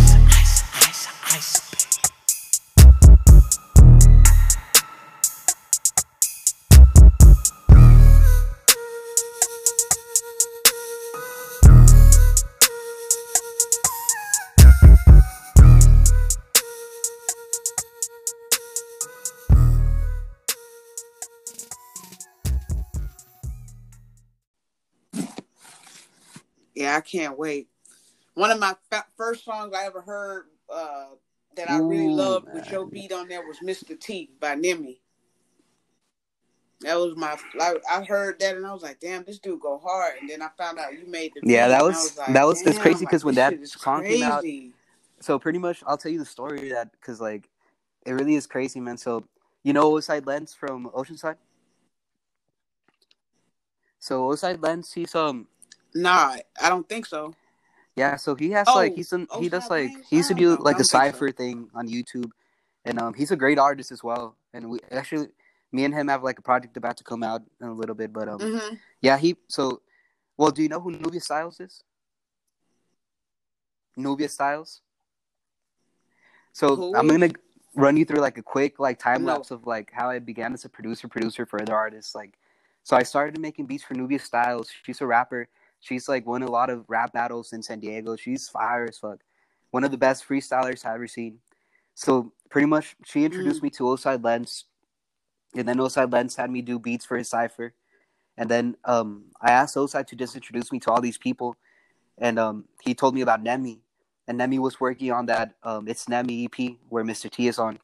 [26.74, 27.68] Yeah, I can't wait.
[28.34, 31.08] One of my fa- first songs I ever heard uh,
[31.56, 33.98] that I really Ooh, loved with your beat on there was "Mr.
[33.98, 35.00] T" by Nemi.
[36.80, 39.78] That was my like I heard that and I was like, damn, this dude go
[39.78, 40.14] hard.
[40.20, 42.62] And then I found out you made the Yeah, that I was, like, that was
[42.62, 44.44] it's damn, crazy like, because when that song came out,
[45.20, 47.48] so pretty much I'll tell you the story that because like
[48.04, 48.96] it really is crazy, man.
[48.96, 49.24] So
[49.62, 51.36] you know Oside Lens from Oceanside.
[54.00, 55.46] So Oside Lens, he's um
[55.94, 57.34] Nah, I don't think so.
[57.96, 60.56] yeah, so he has Oh, like he's in, he does like he used to do
[60.56, 60.98] like a don't so.
[60.98, 62.30] cipher thing on YouTube,
[62.84, 64.36] and um he's a great artist as well.
[64.54, 65.28] And we actually
[65.72, 68.12] me and him have like a project about to come out in a little bit,
[68.12, 69.82] but um hmm yeah he so
[70.36, 71.82] well do you know who Nubia Styles is?
[73.96, 74.80] Nubia Styles.
[76.52, 76.96] So Who?
[76.96, 77.30] I'm gonna
[77.74, 79.34] run you through like a quick like time No.
[79.34, 82.14] lapse of like how I began as a producer, producer for other artists.
[82.14, 82.34] Like,
[82.82, 84.70] so I started making beats for Nubia Styles.
[84.84, 85.48] She's a rapper.
[85.82, 88.14] She's like won a lot of rap battles in San Diego.
[88.16, 89.18] She's fire as fuck.
[89.72, 91.38] One of the best freestylers I've ever seen.
[91.94, 93.64] So pretty much, she introduced Mm.
[93.64, 94.64] me to Oside Lens,
[95.56, 97.74] and then Oside Lens had me do beats for his cipher.
[98.38, 101.56] And then um, I asked Oside to just introduce me to all these people,
[102.16, 103.82] and um, he told me about Nemi,
[104.28, 107.28] and Nemi was working on that um, It's Nemi EP where Mr.
[107.28, 107.78] T is on.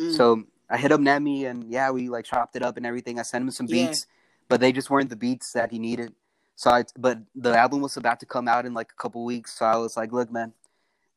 [0.00, 0.16] Mm.
[0.16, 3.18] So I hit up Nemi, and yeah, we like chopped it up and everything.
[3.18, 3.88] I sent him some Yeah.
[3.88, 4.06] beats,
[4.48, 6.14] but they just weren't the beats that he needed.
[6.62, 9.58] So I, but the album was about to come out in like a couple weeks,
[9.58, 10.52] so I was like, look, man,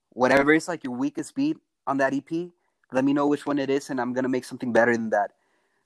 [0.09, 2.49] whatever is like your weakest beat on that EP,
[2.91, 5.33] let me know which one it is, and I'm gonna make something better than that.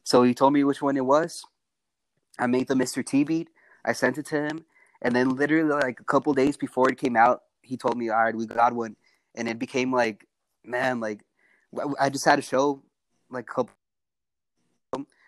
[0.06, 1.44] So he told me which one it was.
[2.40, 3.06] I made the Mr.
[3.06, 3.50] T beat.
[3.84, 4.64] I sent it to him,
[5.02, 8.24] and then literally like a couple days before it came out, he told me, "All
[8.24, 8.96] right, we got one,"
[9.36, 10.26] and it became like,
[10.64, 11.20] man, like
[12.00, 12.82] I just had a show,
[13.30, 13.74] like a couple,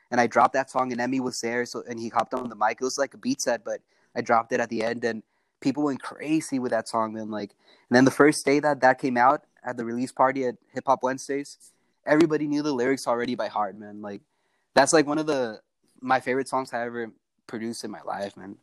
[0.09, 2.55] and I dropped that song, and Nemi was there, so and he hopped on the
[2.55, 2.77] mic.
[2.79, 3.81] It was like a beat set, but
[4.15, 5.23] I dropped it at the end, and
[5.61, 7.31] people went crazy with that song, man.
[7.31, 7.51] Like,
[7.89, 10.83] and then the first day that that came out at the release party at Hip
[10.87, 11.57] Hop Wednesdays,
[12.05, 14.01] everybody knew the lyrics already by heart, man.
[14.01, 14.21] Like,
[14.75, 15.61] that's like one of the
[16.01, 17.11] my favorite songs I ever
[17.47, 18.57] produced in my life, man.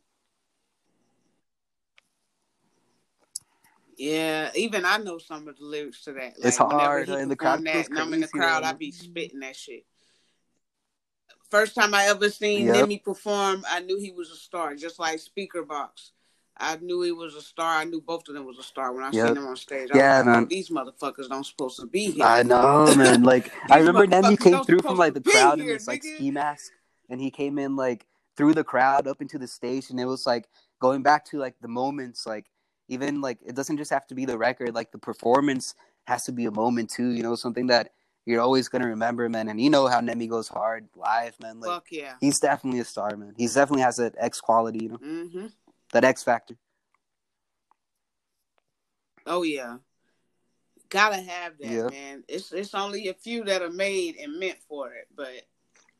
[3.97, 6.37] Yeah, even I know some of the lyrics to that.
[6.37, 8.63] Like, It's hard, he uh, and the crowd that, and I'm in the crowd.
[8.63, 9.85] I be spitting that shit.
[11.49, 13.03] First time I ever seen Yep.
[13.03, 16.11] Perform, I knew he was a star, just like Speaker Box.
[16.57, 17.77] I knew he was a star.
[17.79, 19.25] I knew both of them was a star when I Yep.
[19.25, 19.89] seen them on stage.
[19.91, 20.47] I Yeah, was like, oh, man.
[20.47, 22.25] these motherfuckers don't supposed to be here.
[22.25, 23.23] I know, man.
[23.23, 26.15] Like I remember Nemi came through from like the crowd in this like nigga.
[26.15, 26.71] ski mask,
[27.09, 30.27] and he came in like through the crowd up into the stage, and it was
[30.27, 32.47] like going back to like the moments, like
[32.89, 35.75] even like it doesn't just have to be the record, like the performance
[36.07, 37.09] has to be a moment too.
[37.11, 37.91] You know, something that
[38.25, 39.47] you're always gonna remember, man.
[39.49, 41.59] And you know how Nemi goes hard live, man.
[41.59, 42.15] Like Fuck yeah.
[42.21, 43.33] he's definitely a star, man.
[43.37, 45.47] He's definitely has that X quality, you know, hmm
[45.91, 46.55] that X factor.
[49.25, 49.77] Oh yeah.
[50.89, 51.89] Gotta have that, Yeah.
[51.89, 52.23] man.
[52.27, 55.43] It's it's only a few that are made and meant for it, but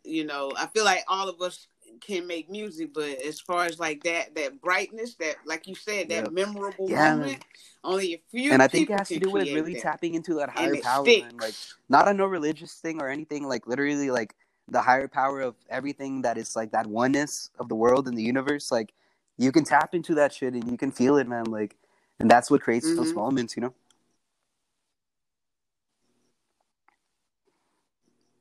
[0.03, 1.67] you know, I feel like all of us
[2.01, 6.09] can make music, but as far as like that that brightness, that like you said,
[6.09, 6.29] that Yeah.
[6.29, 7.43] memorable Yeah, moment,
[7.83, 9.81] only a few and I think it has to do with really that.
[9.81, 11.37] tapping into that higher power, man.
[11.37, 11.55] Like
[11.89, 14.35] not a no religious thing or anything, like literally like
[14.67, 18.23] the higher power of everything that is like that oneness of the world and the
[18.23, 18.71] universe.
[18.71, 18.93] Like
[19.37, 21.45] you can tap into that shit and you can feel it, man.
[21.45, 21.75] Like
[22.19, 23.15] and that's what creates those Mhm.
[23.15, 23.73] moments, you know.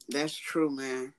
[0.08, 1.12] That's true, man.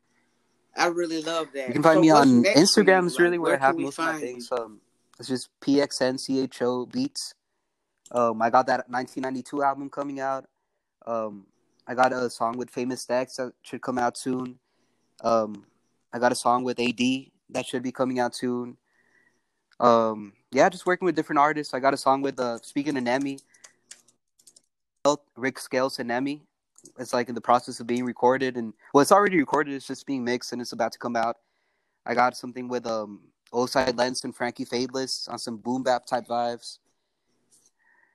[0.75, 1.67] I really love that.
[1.67, 3.05] You can find So me on Instagram.
[3.05, 4.51] Is Like, really where, I have most of my things.
[4.51, 4.79] Um,
[5.19, 7.33] it's just PXNCHO beats.
[8.11, 10.45] Um, I got that 1992 album coming out.
[11.05, 11.45] Um,
[11.87, 14.59] I got a song with Famous Dex that should come out soon.
[15.23, 15.65] Um,
[16.13, 16.99] I got a song with AD
[17.49, 18.77] that should be coming out soon.
[19.79, 21.73] Um, yeah, just working with different artists.
[21.73, 23.39] I got a song with uh, speaking of Nemi,
[25.35, 26.41] Rick Scales and Nemi.
[26.97, 29.73] It's like in the process of being recorded, and well, it's already recorded.
[29.73, 31.37] It's just being mixed, and it's about to come out.
[32.05, 33.21] I got something with um
[33.53, 36.79] Oside Lens and Frankie Fadeless on some boom bap type vibes.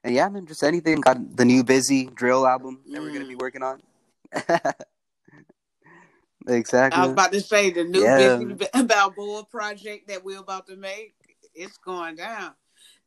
[0.02, 1.00] And yeah, man, just anything.
[1.00, 3.40] Got the new Busy Drill album that we're gonna be Mm.
[3.40, 3.82] working on.
[6.48, 7.00] exactly.
[7.00, 8.36] I was about to say the new Yeah.
[8.38, 11.14] Bizzy Balboa project that we're about to make.
[11.54, 12.54] It's going down.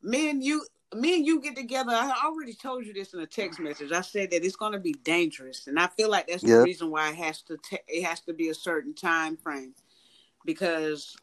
[0.02, 0.64] Me and you,
[0.94, 1.92] me and you get together.
[1.92, 3.92] I already told you this in a text message.
[3.92, 6.90] I said that it's going to be dangerous, and I feel like that's the reason
[6.90, 7.56] why it has to.
[7.58, 9.74] ta it has to be a certain time frame,
[10.44, 11.16] because,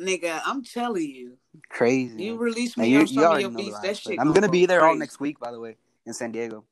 [0.00, 1.36] nigga, I'm telling you,
[1.68, 2.24] Crazy.
[2.24, 3.80] you release me you, on you some of already your beats.
[3.80, 4.12] That shit.
[4.18, 5.76] I'm gonna gonna go be there all next week, by the way,
[6.06, 6.64] in San Diego.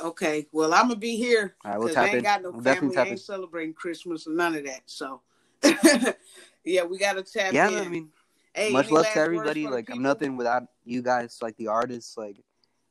[0.00, 2.22] Okay, well, I'm gonna be here All right, we'll because I ain't in.
[2.24, 2.96] got no We'll family.
[2.96, 3.12] tap I in.
[3.12, 4.82] ain't celebrating Christmas or none of that.
[4.86, 5.22] So,
[6.66, 7.78] Yeah, we gotta tap yeah, in.
[7.78, 8.10] I mean,
[8.54, 9.66] Hey, much love to everybody.
[9.66, 12.16] Like I'm nothing without you guys, like the artists.
[12.16, 12.36] Like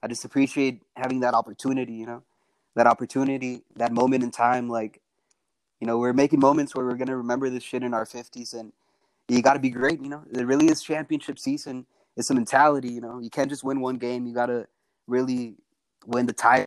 [0.01, 1.93] I just appreciate having that opportunity.
[1.93, 2.23] You know,
[2.75, 4.69] that opportunity, that moment in time.
[4.69, 5.01] Like
[5.79, 8.71] you know, we're making moments where we're gonna remember this shit in our fifties, and
[9.27, 10.01] you got to be great.
[10.01, 11.85] You know, it really is championship season.
[12.15, 12.89] It's a mentality.
[12.89, 14.25] You know, you can't just win one game.
[14.25, 14.67] You got to
[15.07, 15.55] really
[16.05, 16.65] win the title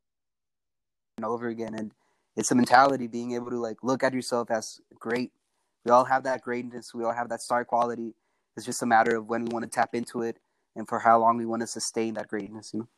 [1.17, 1.75] and over again.
[1.75, 1.93] And
[2.37, 5.33] it's a mentality being able to like look at yourself as great.
[5.89, 6.93] We all have that greatness.
[6.93, 8.13] We all have that star quality.
[8.59, 10.37] It's just a matter of when we want to tap into it
[10.77, 12.75] and for how long we want to sustain that greatness.
[12.75, 12.89] You know.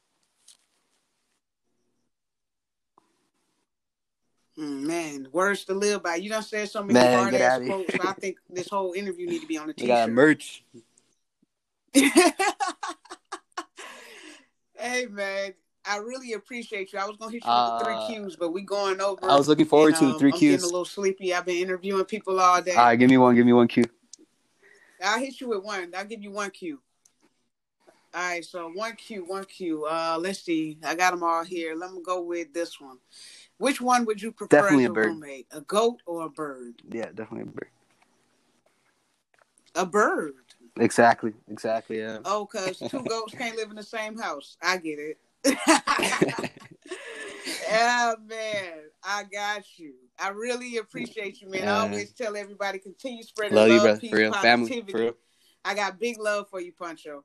[4.64, 6.16] Mm, man, words to live by.
[6.16, 7.94] You done said so many Man, hard ass quotes.
[8.00, 9.86] I think this whole interview need to be on a t-shirt.
[9.86, 10.64] got merch.
[14.74, 15.54] hey man,
[15.84, 16.98] I really appreciate you.
[16.98, 19.24] I was gonna hit you with the three Uh, Qs, but we going over.
[19.24, 20.34] I was looking forward and, to the three Qs.
[20.34, 21.34] I'm getting a little sleepy.
[21.34, 22.74] I've been interviewing people all day.
[22.74, 23.34] All right, give me one.
[23.34, 23.84] Give me one cue.
[25.02, 25.92] I'll hit you with one.
[25.96, 26.80] I'll give you one Q.
[28.12, 29.86] All right, so one Q, one Q.
[29.86, 30.78] Uh, let's see.
[30.84, 31.74] I got them all here.
[31.74, 32.98] Let me go with this one.
[33.58, 35.06] Which one would you prefer Definitely as a a bird.
[35.06, 35.46] roommate?
[35.52, 36.74] A goat or a bird?
[36.90, 37.68] Yeah, definitely a bird.
[39.76, 40.34] A bird.
[40.78, 41.34] Exactly.
[41.48, 41.98] Exactly.
[41.98, 42.18] Yeah.
[42.24, 44.56] Oh, cause two goats can't live in the same house.
[44.62, 45.18] I get it.
[47.62, 48.72] Yeah, man.
[49.02, 49.94] I got you.
[50.18, 51.68] I really appreciate you, man.
[51.68, 54.00] I always tell everybody continue spreading Love love, you, brother.
[54.00, 54.32] peace, For real.
[54.32, 54.68] Family.
[54.68, 54.92] positivity.
[54.92, 55.14] For real.
[55.64, 57.22] I got big love for you, Pxncho.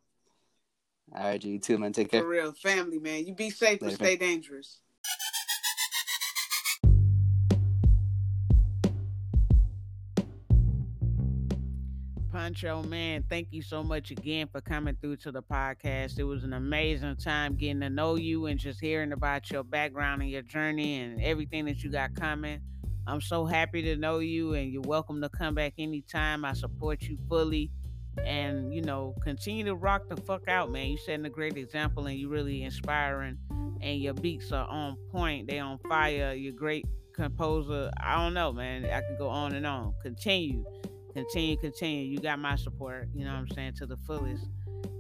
[1.16, 1.94] All right, You too, man.
[1.94, 2.26] Take For care.
[2.26, 3.26] real, family, man.
[3.26, 4.80] You be safe and Later, stay dangerous.
[12.45, 16.19] Pxncho, man, thank you so much again for coming through to the podcast.
[16.19, 20.22] It was an amazing time getting to know you and just hearing about your background
[20.22, 22.61] and your journey and everything that you got coming.
[23.07, 26.45] I'm so happy to know you, and you're welcome to come back anytime.
[26.45, 27.72] I support you fully.
[28.23, 30.89] And, you know, continue to rock the fuck out, man.
[30.89, 33.39] You're setting a great example and you're really inspiring.
[33.81, 36.34] And your beats are on point, they're on fire.
[36.34, 36.85] You're great
[37.15, 37.89] composer.
[37.99, 38.85] I don't know, man.
[38.85, 39.95] I could go on and on.
[40.03, 40.63] Continue
[41.16, 42.04] continue, continue.
[42.04, 44.46] You got my support, you know what I'm saying, to the fullest.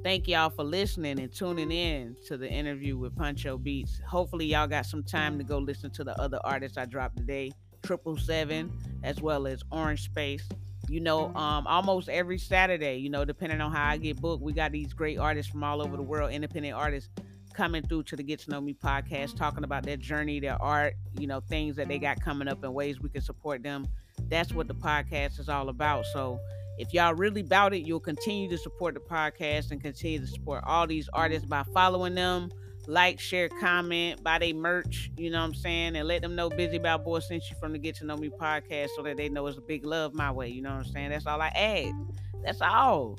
[0.01, 3.99] Thank y'all for listening and tuning in to the interview with Pxncho Beats.
[4.07, 7.51] Hopefully, y'all got some time to go listen to the other artists I dropped today,
[7.83, 8.71] Triple Seven,
[9.03, 10.47] as well as Orange Space.
[10.87, 14.53] You know, um, almost every Saturday, you know, depending on how I get booked, we
[14.53, 17.09] got these great artists from all over the world, independent artists
[17.53, 20.93] coming through to the Get to Know Me podcast, talking about their journey, their art,
[21.19, 23.85] you know, things that they got coming up and ways we can support them
[24.29, 26.05] that's what the podcast is all about.
[26.13, 26.39] So
[26.77, 30.63] if y'all really about it, you'll continue to support the podcast and continue to support
[30.65, 32.51] all these artists by following them,
[32.87, 35.95] like, share, comment, buy their merch, you know what I'm saying?
[35.95, 38.89] And let them know Bizzy Balboa sent you from the Get to Know Me podcast
[38.95, 40.49] so that they know it's a big love my way.
[40.49, 41.09] You know what I'm saying?
[41.09, 41.95] That's all I ask.
[42.43, 43.17] That's all.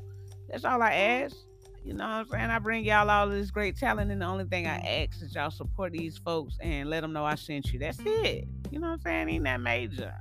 [0.48, 1.36] That's all I ask.
[1.84, 2.50] You know what I'm saying?
[2.50, 5.50] I bring y'all all this great talent, and the only thing I ask is y'all
[5.50, 7.78] support these folks and let them know I sent you.
[7.78, 8.48] That's it.
[8.70, 9.28] You know what I'm saying?
[9.28, 10.12] Ain't that major.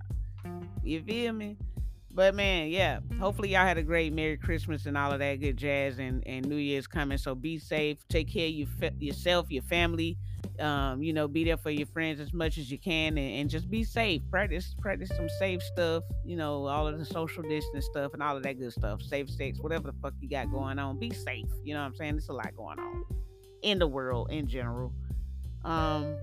[0.85, 1.57] You feel me?
[2.15, 2.99] But man, yeah.
[3.19, 6.47] Hopefully y'all had a great Merry Christmas and all of that good jazz and, and
[6.47, 7.17] New Year's coming.
[7.17, 7.97] So be safe.
[8.07, 8.67] Take care of your,
[8.99, 10.17] yourself, your family.
[10.59, 13.49] Um, you know, be there for your friends as much as you can and, and
[13.49, 14.21] just be safe.
[14.31, 18.37] Practice practice some safe stuff, you know, all of the social distance stuff and all
[18.37, 19.01] of that good stuff.
[19.01, 20.97] Safe sex, whatever the fuck you got going on.
[20.97, 21.47] Be safe.
[21.63, 22.13] You know what I'm saying?
[22.13, 23.03] There's a lot going on
[23.63, 24.93] in the world in general.
[25.65, 26.15] Um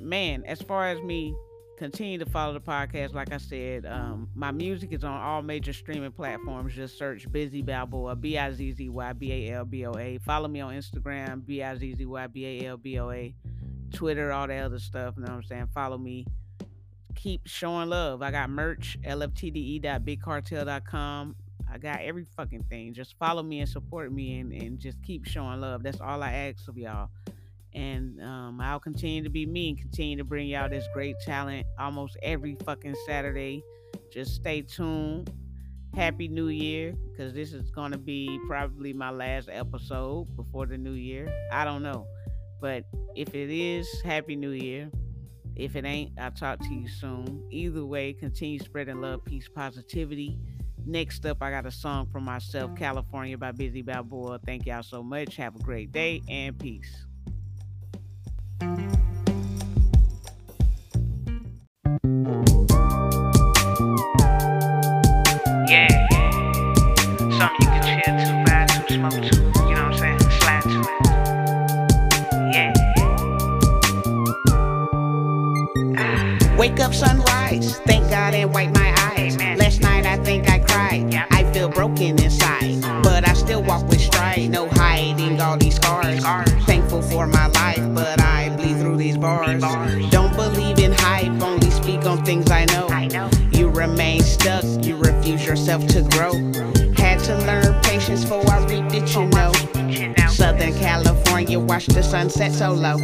[0.00, 1.36] man, as far as me,
[1.78, 3.14] continue to follow the podcast.
[3.14, 6.74] Like I said, um, my music is on all major streaming platforms.
[6.74, 10.18] Just search Bizzy Balboa, B I Z Z Y B A L B O A.
[10.18, 13.32] Follow me on Instagram, B I Z Z Y B A L B O A.
[13.92, 15.14] Twitter, all that other stuff.
[15.16, 15.68] You know what I'm saying?
[15.72, 16.26] Follow me.
[17.14, 18.20] Keep showing love.
[18.22, 21.36] I got merch, lftde.bigcartel.com.
[21.70, 22.92] I got every fucking thing.
[22.92, 25.82] Just follow me and support me and, and just keep showing love.
[25.82, 27.08] That's all I ask of y'all
[27.74, 31.66] and um, I'll continue to be me and continue to bring y'all this great talent
[31.78, 33.62] almost every fucking Saturday.
[34.12, 35.30] Just stay tuned.
[35.94, 40.76] Happy New Year, because this is going to be probably my last episode before the
[40.76, 41.32] new year.
[41.50, 42.06] I don't know.
[42.60, 42.84] But
[43.16, 44.90] if it is, Happy New Year.
[45.56, 47.42] If it ain't, I'll talk to you soon.
[47.50, 50.38] Either way, continue spreading love, peace, positivity.
[50.86, 54.38] Next up, I got a song from myself, California by Bizzy Balboa.
[54.46, 55.36] Thank y'all so much.
[55.36, 57.07] Have a great day and peace.
[58.60, 58.70] Wake
[76.80, 77.78] up sunrise.
[77.86, 79.36] Thank God and wipe my eyes.
[79.56, 81.14] Last night I think I cried.
[81.30, 84.50] I feel broken inside, but I still walk with stride.
[84.50, 86.24] No hiding all these scars.
[86.64, 88.37] Thankful for my life, but I
[89.08, 89.62] these bars.
[90.10, 92.88] Don't believe in hype, only speak on things I know.
[93.52, 96.32] You remain stuck, you refuse yourself to grow.
[96.92, 99.52] Had to learn patience for I reap it, you know.
[100.28, 102.98] Southern California, watch the sunset so low.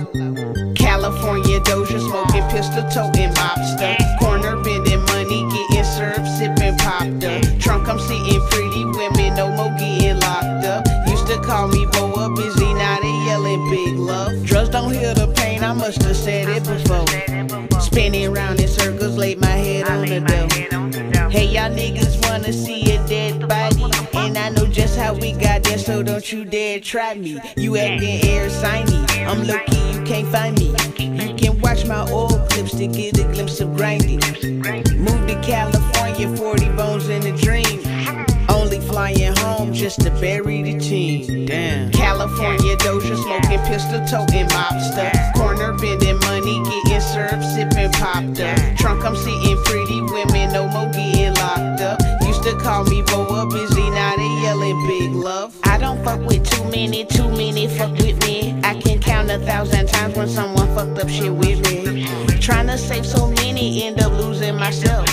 [0.75, 3.97] California Doja smoking pistol toting mobster.
[4.19, 7.43] Corner bending money, getting served, sipping popped up.
[7.61, 10.85] Trunk, I'm seeing pretty women, no more getting locked up.
[11.09, 12.54] Used to call me Boa busy,
[13.55, 14.45] yelling big love.
[14.45, 17.81] Drugs don't heal the pain, I must have said it before.
[17.81, 21.31] Spinning round in circles, laid my head on the door.
[21.31, 23.85] Hey, y'all niggas wanna see a dead body.
[24.15, 27.41] And I know just how we got there, so don't you dare try me.
[27.57, 29.05] You acting air signy.
[29.25, 30.75] I'm low key, you can't find me.
[30.99, 34.21] You can watch my old clips to get a glimpse of grinding.
[34.99, 37.33] Moved to California, 40 bones in the
[38.95, 41.47] flying home just to bury the team.
[41.47, 41.91] Damn.
[41.91, 45.11] California Doja smoking pistol toting mobster.
[45.35, 48.77] Corner bending money, getting served, sipping popped up.
[48.77, 52.24] Trunk, I'm seeing pretty women, no more getting locked up.
[52.45, 55.57] To call me Boa busy, now they yelling big love.
[55.65, 58.61] I don't fuck with too many, too many fuck with me.
[58.62, 62.07] I can count a thousand times when someone fucked up shit with me.
[62.41, 65.09] Trying to save so many, end up losing myself.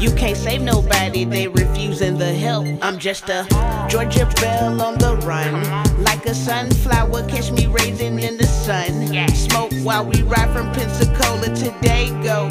[0.00, 2.66] You can't save nobody, they refusing the help.
[2.82, 3.46] I'm just a
[3.88, 5.62] Georgia Belle on the run.
[6.02, 9.06] Like a sunflower, catch me raising in the sun.
[9.28, 12.48] Smoke while we ride from Pensacola to Dago.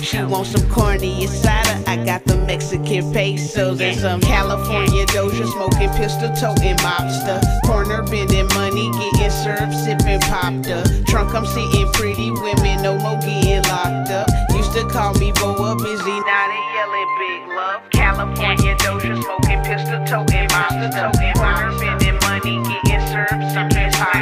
[0.00, 1.82] She wants some corny cider.
[1.86, 3.12] I got the Mexican
[3.48, 7.40] so and some California doja smoking pistol toting mobster.
[7.64, 11.34] Corner bending money, getting served, sipping pop the trunk.
[11.34, 14.28] I'm sitting pretty women, no more getting locked up.
[14.54, 17.82] Used to call me Boa, busy now they yelling big love.
[17.90, 21.08] California doja smoking pistol toting mobster.
[21.34, 24.18] Corner bending money, getting served, sipping pop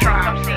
[0.00, 0.26] trunk.
[0.26, 0.49] I'm